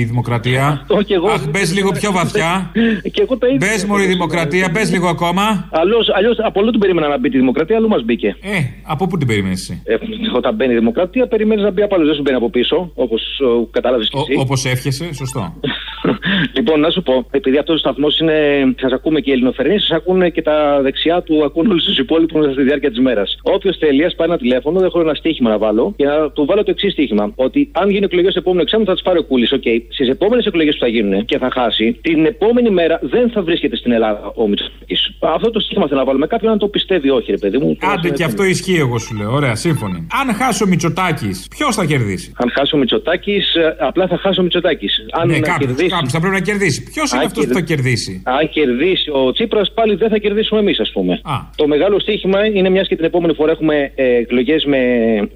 [0.00, 0.84] η δημοκρατία.
[0.86, 1.28] Το κι εγώ.
[1.28, 2.70] Αχ, μπες λίγο πιο βαθιά.
[3.12, 3.58] Και εγώ το ίδιο.
[3.68, 5.68] Μπες μωρή δημοκρατία, μπες λίγο ακόμα.
[6.16, 8.36] Αλλιώς από αλλού την περίμενα να μπει τη δημοκρατία, αλλού μας μπήκε.
[8.42, 9.94] Ε, από πού την περίμενε εσύ; Ε,
[10.36, 12.04] όταν μπαίνει η δημοκρατία, περιμένεις να μπει από άλλο.
[12.04, 13.22] Δεν σου μπαίνει από πίσω, όπως
[13.70, 14.40] κατάλαβες κι εσύ.
[14.40, 15.54] Όπως εύχεσαι, σωστό.
[16.56, 18.34] λοιπόν, να σου πω, επειδή αυτός ο σταθμός είναι.
[18.80, 22.52] Σας ακούμε και οι Ελληνοφρενείς, σας ακούνε και τα δεξιά του, ακούν όλους τους υπόλοιπους
[22.52, 23.38] στη διάρκεια της μέρας.
[23.42, 26.44] Όποιος θέλει, α πάρει ένα τηλέφωνο, δεν έχω ένα στοίχημα να βάλω και να του
[26.44, 27.32] βάλω το εξής στοίχημα.
[27.34, 29.52] Ότι αν γίνει εκλογές στο επόμενο εξάμηνο θα τις πάρει ο Κούλης.
[29.52, 29.78] OK, okay.
[29.88, 33.76] στις επόμενες εκλογές που θα γίνουν και θα χάσει, την επόμενη μέρα δεν θα βρίσκεται
[33.76, 35.16] στην Ελλάδα ο Μητσοτάκης.
[35.20, 36.26] Αυτό το στοίχημα θέλω να βάλουμε.
[36.26, 37.76] Κάποιον να το πιστεύει, όχι, ρε παιδί μου.
[37.80, 39.32] Άντε και αυτό ισχύει, εγώ σου λέω.
[39.32, 40.06] Ωραία, σύμφωνοι.
[40.20, 44.42] Αν χάσει ο Μητσοτάκης, ποιος θα κερδίσει; Αν χάσει ο Μητσοτάκης, απλά θα χάσει ο
[44.42, 45.06] Μητσοτάκης.
[45.12, 45.88] Αν ναι, να κάποιος, κερδίσει.
[45.88, 46.82] κάποιος θα πρέπει να κερδίσει.
[46.82, 48.22] Ποιος είναι αυτός που θα κερδίσει.
[48.24, 51.12] Αν κερδίσει ο Τσίπρας, πάλι δεν θα κερδίσουμε εμείς, ας πούμε.
[51.22, 51.36] Α.
[51.56, 54.78] Το μεγάλο στοίχημα είναι μιας και την επόμενη φορά έχουμε ε, εκλογές με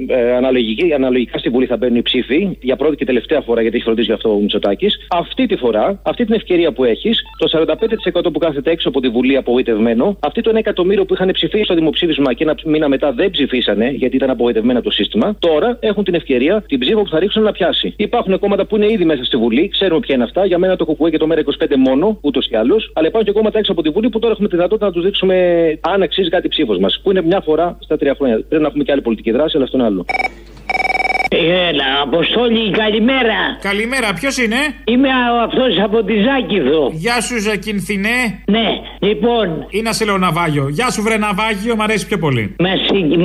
[0.06, 2.56] ε, αναλογική, αναλογικά στη Βουλή θα μπαίνουν οι ψήφοι.
[2.60, 5.06] Για πρώτη και τελευταία φορά, γιατί έχει φροντίσει γι' αυτό ο Μητσοτάκης.
[5.08, 7.48] Αυτή τη φορά, αυτή την ευκαιρία που έχεις, το
[8.26, 11.64] 45% που κάθεται έξω από τη Βουλή απογοητευμένο, αυτή το 1 εκατομμύριο που είχαν ψηφίσει
[11.64, 16.04] στο δημοψήφισμα και ένα μήνα μετά δεν ψηφίσανε γιατί ήταν απογοητευμένο το σύστημα, τώρα έχουν
[16.04, 17.94] την ευκαιρία την ψήφο που θα ρίξουν να πιάσει.
[17.96, 20.46] Υπάρχουν κόμματα που είναι ήδη μέσα στη Βουλή, ξέρουμε ποια είναι αυτά.
[20.46, 22.90] Για μένα το Κουκουέ και το Μέρα 25 μόνο, ούτως ή άλλως.
[22.94, 25.04] Αλλά υπάρχουν και κόμματα έξω από τη Βουλή που τώρα έχουμε τη δυνατότητα να τους
[25.04, 25.34] δείξουμε
[25.80, 27.00] αν αξίζει κάτι ψήφος μας.
[27.02, 28.36] Που είναι μια φορά στα τρία χρόνια.
[28.48, 30.04] Πρέπει να έχουμε και άλλη πολιτική δράση, αλλά αυτό είναι άλλο.
[31.30, 33.38] Έλα, Αποστόλη, καλημέρα.
[33.60, 35.08] Καλημέρα, ποιος είναι; Είμαι
[35.44, 36.90] αυτός από τη Ζάκηδο.
[36.92, 38.18] Γεια σου, Ζακινθινέ.
[38.46, 38.68] Ναι,
[38.98, 39.66] λοιπόν.
[39.70, 40.68] Ή να σε λέω ναυάγιο.
[40.68, 42.54] Γεια σου, βρε ναυάγιο, μ' αρέσει πιο πολύ.
[42.58, 42.68] Μα,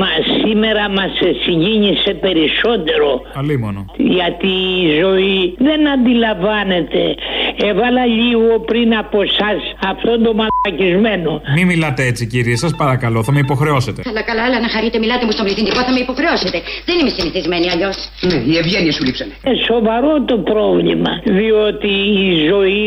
[0.02, 0.08] μα,
[0.44, 1.12] σήμερα μας
[1.46, 3.22] συγκίνησε περισσότερο.
[3.34, 3.86] Αλίμονο.
[3.98, 7.16] Γιατί η ζωή δεν αντιλαμβάνεται.
[7.58, 11.42] Έβαλα λίγο πριν από εσάς αυτόν τον μαλακισμένο.
[11.56, 14.02] Μην μιλάτε έτσι, κύριε, σας παρακαλώ, θα με υποχρεώσετε.
[14.02, 16.58] Καλά, καλά, αλλά να χαρείτε, μιλάτε μου στον πληθυντικό, θα με υποχρεώσετε.
[16.86, 17.96] Δεν είμαι συνηθισμένη αλλιώς.
[18.22, 19.34] Ναι, οι ευγένειε σου λείψανε.
[19.44, 21.12] Ε, σοβαρό το πρόβλημα.
[21.24, 21.92] Διότι
[22.28, 22.86] η ζωή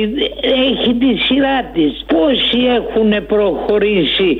[0.68, 1.92] έχει τη σειρά της.
[2.14, 4.30] Πόσοι έχουν προχωρήσει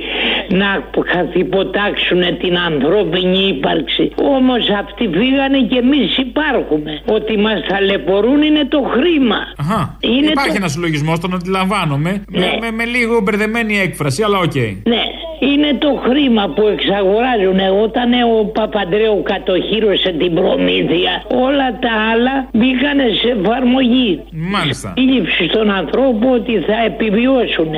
[0.61, 0.69] να
[1.13, 6.91] καθυποτάξουν την ανθρώπινη ύπαρξη; Όμως αυτοί φύγανε και εμείς υπάρχουμε.
[7.05, 9.41] Ότι μας ταλαιπωρούν είναι το χρήμα.
[9.57, 9.97] Αχα.
[10.17, 12.11] Είναι Υπάρχει το- ένας συλλογισμός, τον αντιλαμβάνομαι.
[12.31, 12.39] Ναι.
[12.39, 14.55] Με, με, με λίγο μπερδεμένη έκφραση, αλλά οκ.
[14.93, 15.03] Ναι,
[15.39, 17.59] είναι το χρήμα που εξαγοράζουν.
[17.83, 21.13] Όταν ο Παπαντρέου κατοχύρωσε την προμήθεια,
[21.47, 24.11] όλα τα άλλα μπήκανε σε εφαρμογή.
[24.55, 24.93] Μάλιστα.
[24.97, 27.71] Η λήψη στον ανθρώπο ότι θα επιβιώσουν.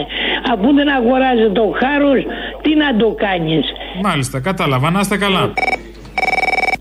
[0.53, 2.19] Αφού δεν αγοράζει το χάρος,
[2.61, 3.65] τι να το κάνεις;
[4.03, 5.53] Μάλιστα, κατάλαβα, να είστε καλά.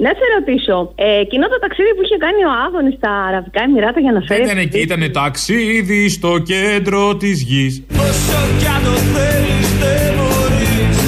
[0.04, 4.12] Να σε ρωτήσω, ε, το ταξίδι που είχε κάνει ο Άδωνης στα Αραβικά Εμιράτα για
[4.12, 4.40] να φέρει.
[4.40, 7.82] Δεν ήταν εκεί, ήταν ταξίδι στο κέντρο της γης.
[7.92, 10.98] Όσο κι αν το θέλεις, δεν μπορείς.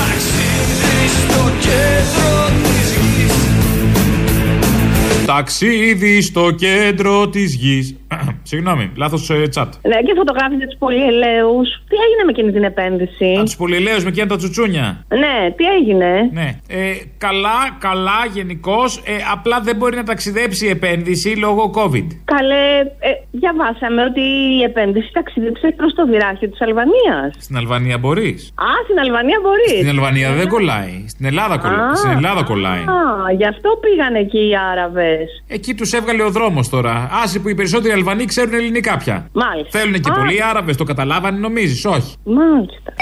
[0.00, 2.34] Ταξίδι στο κέντρο
[2.64, 3.34] της γης.
[5.26, 7.96] Ταξίδι στο κέντρο της γης.
[8.50, 9.74] Συγγνώμη, λάθος τσάτ.
[9.82, 11.68] Ναι, και φωτογράφησε τους πολυελαίους.
[11.88, 15.04] Τι έγινε με εκείνη την επένδυση; Α, τους πολυελαίους με εκείνα τα τσουτσούνια.
[15.08, 16.48] Ναι, τι έγινε; Ναι.
[16.68, 18.96] Ε, καλά, καλά, γενικώς.
[18.96, 22.06] Ε, απλά δεν μπορεί να ταξιδέψει η επένδυση λόγω COVID.
[22.24, 22.66] Καλέ,
[22.98, 24.20] ε, διαβάσαμε ότι
[24.58, 27.34] η επένδυση ταξίδεψε προς το βυράχιο της Αλβανίας.
[27.38, 28.52] Στην Αλβανία μπορείς.
[28.54, 29.78] Α, στην Αλβανία μπορείς.
[29.82, 31.04] Στην Αλβανία δεν κολλάει.
[31.08, 31.94] Στην Ελλάδα, κολλάει.
[31.94, 32.80] Στην Ελλάδα κολλάει.
[32.80, 35.28] Α, γι' αυτό πήγαν εκεί οι Άραβες.
[35.48, 37.08] Εκεί τους έβγαλε ο δρόμος τώρα.
[37.22, 39.28] Άσε που οι περισσότεροι Αλβανοί ξέρουν ελληνικά πια.
[39.32, 39.78] Μάλιστα.
[39.78, 40.14] Θέλουν και Α.
[40.14, 42.14] πολλοί Άραβες, το καταλάβανε, νομίζεις, όχι.
[42.24, 42.92] Μάλιστα.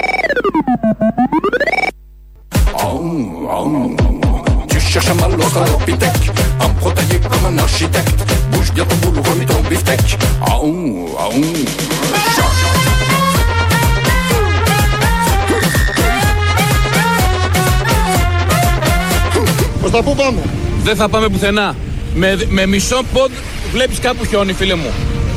[4.71, 6.25] Tu cherches un mal australopithèque
[6.65, 8.21] Un protégé comme un architecte
[8.51, 10.07] Bouge bien ton boulot, remis ton beefsteak
[10.51, 10.73] Aou,
[11.23, 11.43] aou
[19.79, 20.39] Προς τα πού πάμε;
[20.83, 21.75] Δεν θα πάμε πουθενά.
[22.15, 23.31] Με, με μισό πόντ
[23.75, 24.91] βλέπεις κάπου χιόνι φίλε μου.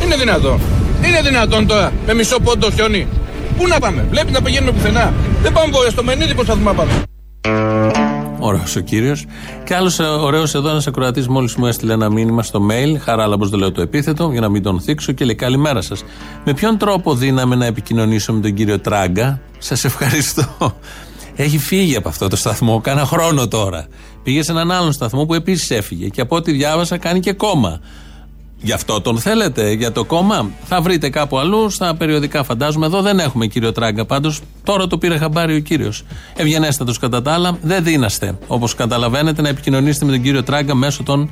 [0.05, 0.61] Είναι δυνατόν.
[1.07, 3.07] Είναι δυνατόν τώρα με μισό πόντο χιόνι.
[3.57, 4.07] Πού να πάμε.
[4.11, 5.13] Βλέπεις να πηγαίνουμε πουθενά.
[5.43, 6.93] Δεν πάμε ποτέ στο Μενίδη πώς θα δούμε να πάμε.
[8.39, 9.25] Ωραίος ο κύριος.
[9.65, 12.97] Και άλλος ωραίος εδώ, ένας ακροατής μόλις μου έστειλε ένα μήνυμα στο mail.
[13.01, 16.05] Χαράλαμπος δεν λέω το επίθετο, για να μην τον θίξω και λέει Καλημέρα σας.
[16.45, 20.77] Με ποιον τρόπο δύναμε να επικοινωνήσω με τον κύριο Τράγκα; Σας ευχαριστώ.
[21.37, 23.87] Έχει φύγει από αυτό το σταθμό, κάνα χρόνο τώρα.
[24.23, 26.09] Πήγε σε έναν άλλον σταθμό που επίσης έφυγε.
[26.09, 27.81] Και από ό,τι διάβασα κάνει και κόμμα.
[28.61, 32.87] Γι' αυτό τον θέλετε, για το κόμμα; Θα βρείτε κάπου αλλού, στα περιοδικά φαντάζομαι.
[32.87, 34.05] Εδώ δεν έχουμε κύριο Τράγκα.
[34.05, 36.05] Πάντως τώρα το πήρε χαμπάρι ο κύριος.
[36.37, 37.59] Ευγενέστατος κατά τα άλλα.
[37.63, 41.31] Δεν δίναστε, όπως καταλαβαίνετε, να επικοινωνήσετε με τον κύριο Τράγκα μέσω των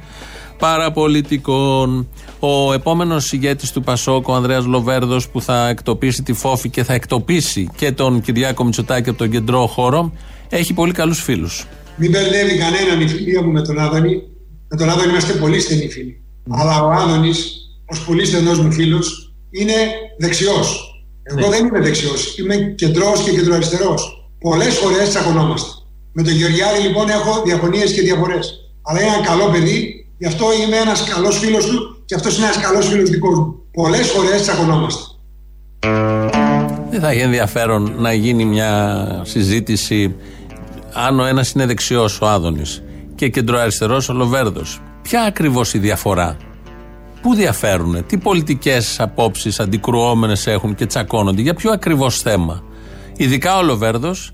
[0.59, 2.09] παραπολιτικών.
[2.39, 6.93] Ο επόμενος ηγέτης του Πασόκ, ο Ανδρέας Λοβέρδος, που θα εκτοπίσει τη φόφη και θα
[6.93, 10.12] εκτοπίσει και τον Κυριάκο Μητσοτάκη από τον κεντρό χώρο,
[10.49, 11.66] έχει πολύ καλούς φίλους.
[11.97, 14.22] Μην μπερδεύει κανέναν η φιλία μου με τον Άδωνη.
[14.68, 16.20] Με τον Άδωνη είμαστε πολύ στενοί φίλοι.
[16.51, 17.32] Αλλά ο Άδωνη,
[17.86, 19.72] ως πολύ στενός μου φίλος, είναι
[20.18, 20.90] δεξιός.
[21.22, 22.38] Εγώ δεν είμαι δεξιός.
[22.38, 24.30] Είμαι κεντρός και κεντροαριστερός.
[24.40, 25.68] Πολλές φορές τσακωνόμαστε.
[26.12, 28.55] Με τον Γεωργιάδη λοιπόν έχω διαφωνίες και διαφορές.
[28.82, 32.47] Αλλά είναι ένα καλό παιδί, γι' αυτό είμαι ένας καλός φίλος του και αυτός είναι
[32.47, 33.55] ένας καλός φίλος δικός μου.
[33.72, 35.03] Πολλές φορές τσακωνόμαστε.
[36.90, 40.14] Δεν θα έχει ενδιαφέρον να γίνει μια συζήτηση
[40.92, 42.82] αν ο ένας είναι δεξιός, ο Άδωνης,
[43.14, 44.80] και κεντροαριστερός, ο Λοβέρδος.
[45.07, 46.36] Ποια ακριβώς η διαφορά,
[47.22, 52.62] Πού διαφέρουν, τι πολιτικές απόψεις αντικρουόμενες έχουν και τσακώνονται, για ποιο ακριβώς θέμα;
[53.16, 54.32] Ειδικά ο Λοβέρδος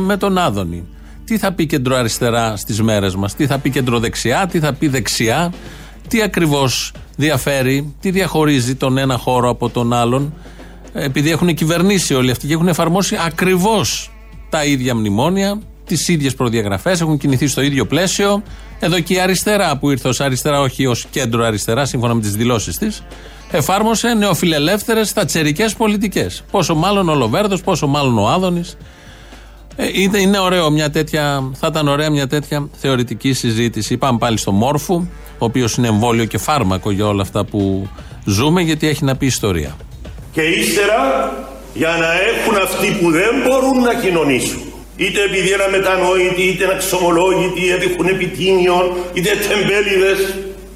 [0.00, 0.86] με τον Άδωνη.
[1.24, 5.52] Τι θα πει κεντροαριστερά στις μέρες μας, τι θα πει κεντροδεξιά, τι θα πει δεξιά,
[6.08, 10.34] τι ακριβώς διαφέρει, τι διαχωρίζει τον ένα χώρο από τον άλλον,
[10.92, 14.10] επειδή έχουν κυβερνήσει όλοι αυτοί και έχουν εφαρμόσει ακριβώς
[14.48, 18.42] τα ίδια μνημόνια, τις ίδιες προδιαγραφές, έχουν κινηθεί στο ίδιο πλαίσιο.
[18.78, 22.36] Εδώ και η αριστερά που ήρθε ως αριστερά, όχι ως κέντρο αριστερά, σύμφωνα με τις
[22.36, 23.02] δηλώσεις της,
[23.50, 26.44] εφάρμοσε νεοφιλελεύθερες θατσερικές πολιτικές.
[26.50, 28.76] Πόσο μάλλον ο Λοβέρδος, πόσο μάλλον ο Άδωνης.
[29.76, 33.96] Ε, είναι, είναι ωραίο μια τέτοια, θα ήταν ωραία μια τέτοια θεωρητική συζήτηση.
[33.96, 34.94] Πάμε πάλι στο Μόρφου,
[35.38, 37.88] ο οποίος είναι εμβόλιο και φάρμακο για όλα αυτά που
[38.24, 39.76] ζούμε, γιατί έχει να πει ιστορία.
[40.32, 41.32] Και ύστερα
[41.74, 44.67] για να έχουν αυτοί που δεν μπορούν να κοινωνήσουν.
[45.02, 50.20] Είτε επειδή είναι μετανόητοι, είτε είναι αξιωμολόγητοι, είτε έχουν επιτήμιον, είτε τεμπέληδες.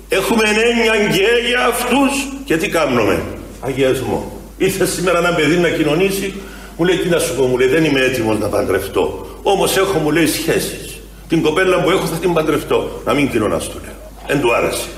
[0.09, 2.13] Έχουμε έννοια και για αυτούς
[2.45, 3.23] και τι κάνουμε.
[3.61, 4.19] Αγιασμό.
[4.57, 6.35] Ήρθε σήμερα ένα παιδί να κοινωνήσει,
[6.77, 9.27] μου λέει τι να σου πω, μου λέει δεν είμαι έτοιμος να παντρευτώ.
[9.43, 11.01] Όμως έχω μου λέει σχέσεις.
[11.29, 13.03] Την κοπέλα που έχω θα την παντρευτώ.
[13.05, 13.95] Να μην κοινωνάς του λέω.
[14.27, 14.89] Εν του άρεσε.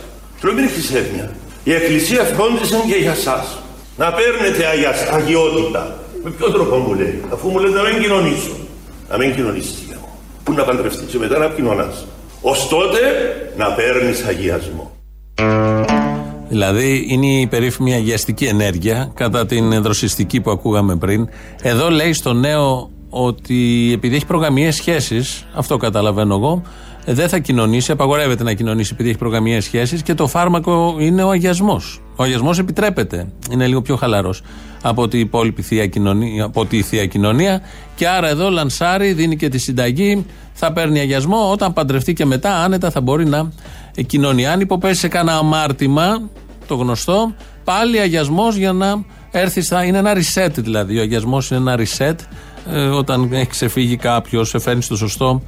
[0.40, 1.30] Του λέω μην έχεις έγνοια.
[1.64, 3.58] Η Εκκλησία φρόντισε και για σας.
[3.96, 5.98] Να παίρνετε αγιάς, αγιότητα.
[6.24, 8.56] Με ποιο τρόπο μου λέει, αφού μου λέει να μην κοινωνήσω.
[9.10, 10.08] Να μην κοινωνήσεις για μου.
[10.44, 12.06] Πού να παντρευτείς και μετά να κοινωνάς.
[12.40, 12.98] Ως τότε
[13.56, 14.90] να παίρνεις αγιασμό.
[16.48, 21.28] Δηλαδή είναι η περίφημη αγιαστική ενέργεια κατά την δροσιστική που ακούγαμε πριν.
[21.62, 26.62] Εδώ λέει στο νέο ότι επειδή έχει προγαμιέ σχέσεις, αυτό καταλαβαίνω εγώ,
[27.04, 31.30] δεν θα κοινωνήσει, απαγορεύεται να κοινωνήσει επειδή έχει προγαμιέ σχέσεις και το φάρμακο είναι ο
[31.30, 32.00] αγιασμός.
[32.16, 33.26] Ο αγιασμός επιτρέπεται.
[33.50, 34.42] Είναι λίγο πιο χαλαρός
[34.82, 37.60] από, την υπόλοιπη θεία κοινωνία, από τη θεία κοινωνία.
[37.94, 41.50] Και άρα εδώ λανσάρει, δίνει και τη συνταγή, θα παίρνει αγιασμό.
[41.50, 43.52] Όταν παντρευτεί και μετά, άνετα θα μπορεί να
[44.06, 44.46] κοινωνεί.
[44.46, 46.30] Αν υποπέσει σε κανένα αμάρτημα,
[46.66, 47.34] το γνωστό,
[47.64, 49.84] πάλι αγιασμός για να έρθει στα.
[49.84, 50.98] Είναι ένα reset δηλαδή.
[50.98, 52.16] Ο αγιασμός είναι ένα reset.
[52.72, 55.42] Ε, όταν έχει ξεφύγει κάποιος, σε φέρνει στο σωστό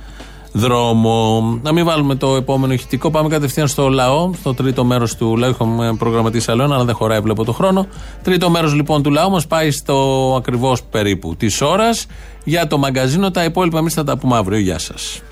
[0.53, 1.43] δρόμο.
[1.63, 3.11] Να μην βάλουμε το επόμενο ηχητικό.
[3.11, 5.51] Πάμε κατευθείαν στο λαό, στο τρίτο μέρος του λαού.
[5.51, 7.87] Έχουμε προγραμματίσει άλλο ένα, αλλά δεν χωράει, βλέπω το χρόνο.
[8.23, 9.95] Τρίτο μέρος λοιπόν του λαού μας πάει στο
[10.39, 12.07] ακριβώς περίπου της ώρας
[12.45, 13.31] για το μαγκαζίνο.
[13.31, 14.59] Τα υπόλοιπα εμείς θα τα πούμε αύριο.
[14.59, 15.23] Γεια σας.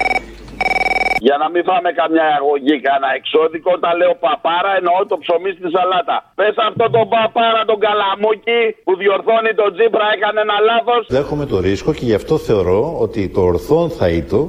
[1.26, 5.66] Για να μην φάμε καμιά αγωγή, κανένα εξώδικο, όταν λέω παπάρα εννοώ το ψωμί στη
[5.74, 6.16] σαλάτα.
[6.38, 11.02] Πες αυτό τον παπάρα, τον καλαμούκι που διορθώνει τον Τζίπρα, έκανε ένα λάθος.
[11.16, 14.40] Δέχομαι το ρίσκο και γι' αυτό θεωρώ ότι το ορθόν θα ήτο.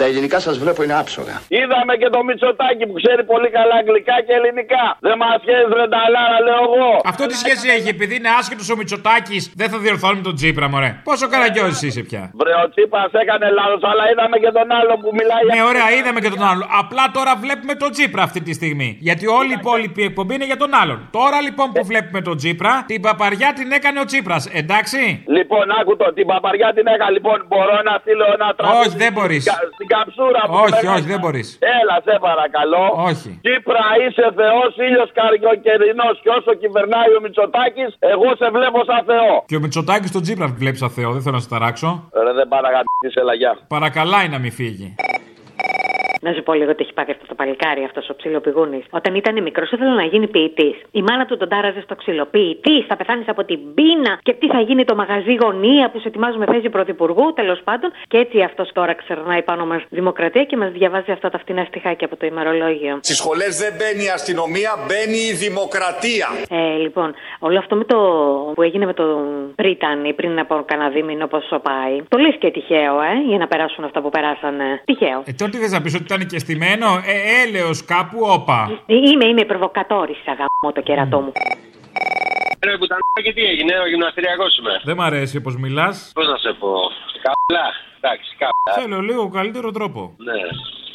[0.00, 1.34] Τα ελληνικά σας βλέπω είναι άψογα.
[1.60, 4.84] Είδαμε και το Μητσοτάκι που ξέρει πολύ καλά αγγλικά και ελληνικά.
[5.06, 6.90] Δεν μας πιέζει βρενταλάρα, λέω εγώ.
[7.12, 10.90] Αυτό τι σχέση έχει, επειδή είναι άσχετος ο Μητσοτάκης, δεν θα διορθώνει τον Τζίπρα, μωρέ.
[11.08, 12.22] Πόσο καραγκιόζη είσαι πια.
[12.40, 15.42] Βρε, ο Τσίπρας έκανε λάθος, αλλά είδαμε και τον άλλο που μιλάει.
[15.54, 16.64] Ναι, ωραία, είδαμε και τον άλλο.
[16.82, 18.88] Απλά τώρα βλέπουμε τον Τζίπρα αυτή τη στιγμή.
[19.08, 20.98] Γιατί όλη η υπόλοιπη εκπομπή είναι για τον άλλον.
[21.18, 25.00] Τώρα λοιπόν που βλέπουμε τον Τζίπρα, την παπαριά την έκανε ο Τσίπρας, εντάξει;
[25.36, 27.10] Λοιπόν, άκου το, την παπαριά την έκανα.
[27.16, 28.88] Λοιπόν, μπορώ να στείλω ένα τραγούδι.
[28.88, 29.42] Όχι, δεν μπορείς.
[29.76, 30.96] Στην καψούρα που Όχι, λέγανε.
[30.96, 31.48] όχι, δεν μπορείς.
[31.78, 32.84] Έλα, σε παρακαλώ.
[33.10, 33.30] Όχι.
[33.44, 36.08] Τσίπρα, είσαι Θεός, ήλιος καριοκαιρινό.
[36.22, 39.32] Και όσο κυβερνάει ο Μητσοτάκης, εγώ σε βλέπω σαν Θεό.
[39.50, 41.90] Και ο Μητσοτάκης τον Τζίπρα βλέπει σαν Θεό, δεν θέλω να σε ταράξω.
[42.24, 43.52] Ρε, δεν παραγαπητή, έλα, γεια.
[43.76, 44.88] Παρακαλάει να μην φύγει.
[46.20, 48.84] Να σου πω λίγο τι έχει πάθει αυτός το παλικάρι, αυτός ο ψιλοπηγούνης.
[48.90, 50.76] Όταν ήταν μικρός, ήθελε να γίνει ποιητής.
[50.90, 52.24] Η μάνα του τον τάραζε στο ξύλο.
[52.24, 56.08] Ποιητής, θα πεθάνεις από την πείνα και τι θα γίνει το μαγαζί γωνία που σε
[56.08, 57.90] ετοιμάζουμε θέση πρωθυπουργού, τέλος πάντων.
[58.08, 62.06] Και έτσι αυτός τώρα ξερνάει πάνω μας δημοκρατία και μας διαβάζει αυτά τα φτηνά στοιχάκια
[62.06, 62.98] από το ημερολόγιο.
[63.02, 66.28] Στις σχολές δεν μπαίνει η αστυνομία, μπαίνει η δημοκρατία.
[66.50, 67.96] Ε, λοιπόν, όλο αυτό με το
[68.54, 69.18] που έγινε με τον
[69.54, 72.02] Πρίτανη πριν από κανένα δίμηνο, πόσο πάει.
[72.08, 74.82] Το λες και τυχαίο, ε, για να περάσουν αυτά που περάσανε.
[74.84, 75.22] Τυχαίο.
[75.26, 78.82] Ε, τότε δεν θα πεις ότι ήταν και στημένο, ε, έλεος κάπου, όπα.
[78.86, 81.32] Είμαι, είμαι προβοκατόρη, αγαμώ το κερατό μου.
[82.64, 84.80] Ρε πουτανάκι τι έγινε, ο γυμναστηριακός είμαι.
[84.84, 86.10] Δεν μ' αρέσει όπως μιλάς.
[86.14, 86.72] Πώς να σε πω.
[87.26, 87.66] Καλά,
[88.00, 88.78] εντάξει, καλά.
[88.80, 90.14] Θέλω λίγο καλύτερο τρόπο.
[90.16, 90.40] Ναι.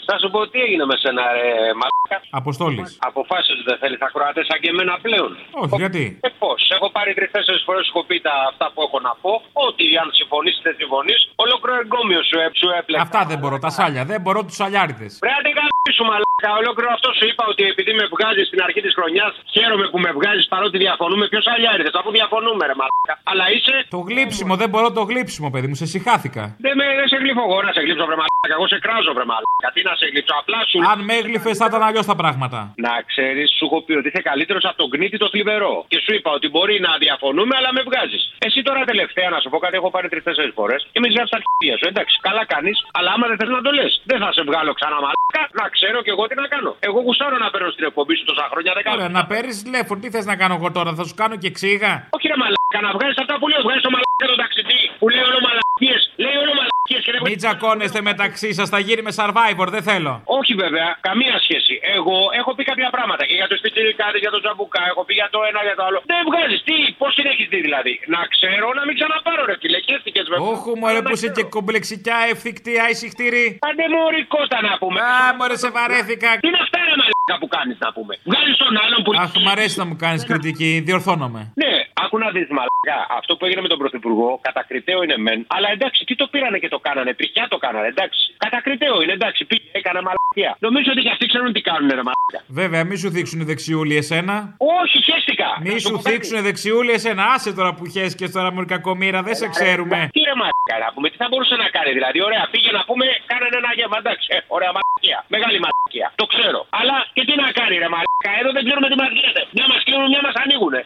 [0.09, 1.49] Θα σου πω τι έγινε με σένα, ρε
[1.79, 2.17] μαλάκα.
[2.41, 2.89] Αποστόλης.
[3.09, 5.31] Αποφάσισες ότι δεν θέλεις ακροατές σαν και εμένα πλέον.
[5.63, 8.97] Όχι, γιατί; Ε, πώς; Έχω πάρει τρει-τέσσερι φορές σου έχω πει τα αυτά που έχω
[9.07, 9.33] να πω.
[9.67, 11.19] Ότι αν συμφωνείς, δεν συμφωνείς.
[11.45, 13.03] Ολόκληρο εγκόμιο σου, ε, σου έπλεξε.
[13.07, 14.03] Αυτά δεν μπορώ, τα σάλια.
[14.11, 15.11] Δεν μπορώ τους σαλιάριδες.
[15.25, 15.63] Πρέπει να
[15.97, 16.49] σου μαλάκα.
[16.61, 20.09] Ολόκληρο αυτό σου είπα ότι επειδή με βγάζεις στην αρχή της χρονιάς, χαίρομαι που με
[20.17, 21.23] βγάζεις παρότι διαφωνούμε.
[21.31, 23.13] Ποιος αλλιάριδε, αφού διαφωνούμε, ρε μαλάκα.
[23.31, 23.75] Αλλά είσαι.
[23.95, 26.43] Το γλύψιμο, δεν μπορώ το γλύψιμο, παιδί μου, σε συχάθηκα.
[26.65, 28.53] Δεν, με, δεν σε γλύφω εγώ να σε γλύψω, βρε μαλάκα.
[28.57, 29.67] Εγώ σε κράζω, βρε μαλάκα.
[29.75, 30.77] Τι να σε γλύψω, απλά σου.
[30.91, 32.59] Αν με έγλυφε θα ήταν αλλιώς τα πράγματα.
[32.87, 35.75] Να ξέρεις, σου έχω πει ότι είσαι καλύτερος από τον κνήτη το θλιβερό.
[35.91, 38.23] Και σου είπα ότι μπορεί να διαφωνούμε, αλλά με βγάζεις.
[38.45, 41.37] Εσύ τώρα τελευταία να σου πω κάτι, έχω πάρει τρει-τέσσερι φορές και με ζητά τα
[41.39, 41.85] αρχίδια σου.
[41.91, 44.97] Εντάξει, καλά κάνεις, αλλά άμα δεν θες να το λες, δεν θα σε βγάλω ξανά
[45.05, 45.43] μαλάκα.
[45.59, 46.71] Να ξέρω κι εγώ τι να κάνω.
[46.87, 48.95] Εγώ γουστάρω να παίρνω στην εκπομπή σου τόσα χρόνια, δεν κάνω.
[48.97, 51.93] Ωραία, να παίρνεις τηλέφωνο, τι θες να κάνω εγώ τώρα, θα σου κάνω και ξύγα.
[52.17, 53.61] Όχι ρε μαλάκα, να βγάλει αυτά που λέω.
[53.67, 56.01] Βγάλει το μαλάκα τον ταξιτή που λέει όλο μαλακίες.
[56.23, 60.13] Λέει όλο μαλακίε και δεν Μην τσακώνεστε μεταξύ σας, θα γίνει με survivor, δεν θέλω.
[60.39, 61.73] Όχι βέβαια, καμία σχέση.
[61.97, 65.29] Εγώ έχω πει κάποια πράγματα και για το σπιτζιρικάδι, για το τζαμπουκά, έχω πει για
[65.33, 65.99] το ένα, για το άλλο.
[66.13, 69.79] Δεν βγάζεις, τι, πώς την έχεις δει δηλαδή; Να ξέρω να μην ξαναπάρω ρε φίλε,
[69.85, 70.49] και έστηκε βέβαια.
[70.51, 73.45] Όχι, μωρέ που είσαι και κομπλεξικιά, ευθυκτή, αϊσυχτήρη.
[73.67, 74.99] Άντε μωρή κότα να πούμε.
[75.01, 76.29] Α, μωρέ σε βαρέθηκα.
[76.43, 79.11] Τι είναι αυτά ρε μαλάκα που κάνεις να πούμε; Βγάζει τον άλλον που.
[79.23, 81.41] Αχ, μ' αρέσει να μου κάνεις κριτική, διορθώνομαι.
[81.63, 81.73] Ναι,
[82.03, 82.97] άκου να δεις μαλάκα.
[83.19, 85.39] Αυτό που έγινε με τον Πρωθυπουργό, κατακριτέο είναι μεν.
[85.55, 87.11] Αλλά εντάξει, τι το πήρανε και το κάνανε.
[87.13, 88.23] Πηχιά το κάνανε, εντάξει.
[88.37, 89.41] Κατακριτέο είναι, εντάξει.
[89.49, 90.51] Πήγε, έκανε μαλακία.
[90.65, 92.39] Νομίζω ότι και αυτοί ξέρουν τι κάνουν, ρε μαλάκα.
[92.59, 94.35] Βέβαια, μη σου δείξουν δεξιούλη εσένα.
[94.81, 95.49] Όχι, χαίστηκα.
[95.65, 96.11] Μη Να σου πω κάτι.
[96.11, 97.23] δείξουν δεξιούλη εσένα.
[97.33, 99.97] Άσε τώρα που χέσκε τώρα μου κακομήρα, δεν σε ξέρουμε.
[100.15, 102.17] Τι ρε μαλάκα να πούμε, τι θα μπορούσε να κάνει δηλαδή.
[102.27, 104.25] Ωραία, πήγε να πούμε, κάνανε ένα γεύμα, εντάξει.
[104.35, 105.17] Ε, ωραία μαλακία.
[105.35, 106.07] Μεγάλη μαλακία.
[106.21, 106.59] Το ξέρω.
[106.79, 108.29] Αλλά και τι να κάνει ρε μαλάκα.
[108.41, 109.41] Εδώ δεν ξέρουμε τι μας γίνεται.
[109.57, 110.81] Μια μας κλείνουν, μια μας ανοίγουνε.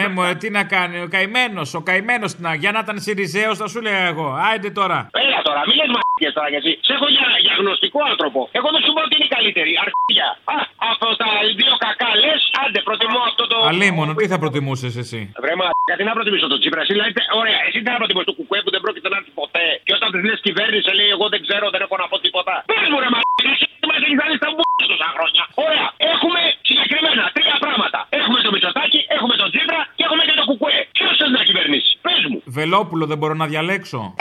[0.00, 0.96] ναι, μωρέ, τι να κάνει.
[1.06, 2.50] Ο καημένος, ο καημένος να.
[2.62, 4.28] Για να ήταν Σιριζέος, θα σου λέω εγώ.
[4.48, 4.98] Άιντε τώρα.
[5.24, 6.72] Έλα τώρα, μην λες μαλακίες τώρα κι εσύ.
[6.86, 8.40] Σε έχω για, για γνωστικό άνθρωπο.
[8.58, 9.72] Εγώ δεν σου πω ότι είναι η καλύτερη.
[9.84, 10.28] Αρχίδια.
[10.54, 10.56] Α,
[10.90, 11.28] από τα
[11.60, 13.56] δύο κακά λες, άντε προτιμώ αυτό το.
[13.72, 17.60] Αλίμονο, τι θα προτιμούσες εσύ; Βρε μα, γιατί να προτιμήσω τον Τσίπρας; Εσύ λέτε, ωραία,
[17.66, 19.66] εσύ τι να προτιμήσω το κουκουέ που δεν πρόκειται να έρθει ποτέ.
[19.86, 22.54] Και όταν της λες κυβέρνηση, λέει, εγώ δεν ξέρω, δεν έχω να πω τίποτα.
[22.70, 23.18] Πες μου ρε μα,
[23.52, 25.42] εσύ μας έχεις βάλει στα μπουκιά τόσα χρόνια.
[25.66, 27.98] Ωραία, έχουμε συγκεκριμένα τρία πράγματα.
[28.20, 30.78] Έχουμε το Μητσοτάκι, έχουμε τον Τσίπρα και έχουμε και το κουκουέ.
[30.92, 32.42] Ποιος θε να κυβερνήσει, πες μου.
[32.44, 34.14] Βελόπουλο, δεν μπορώ να διαλέξω.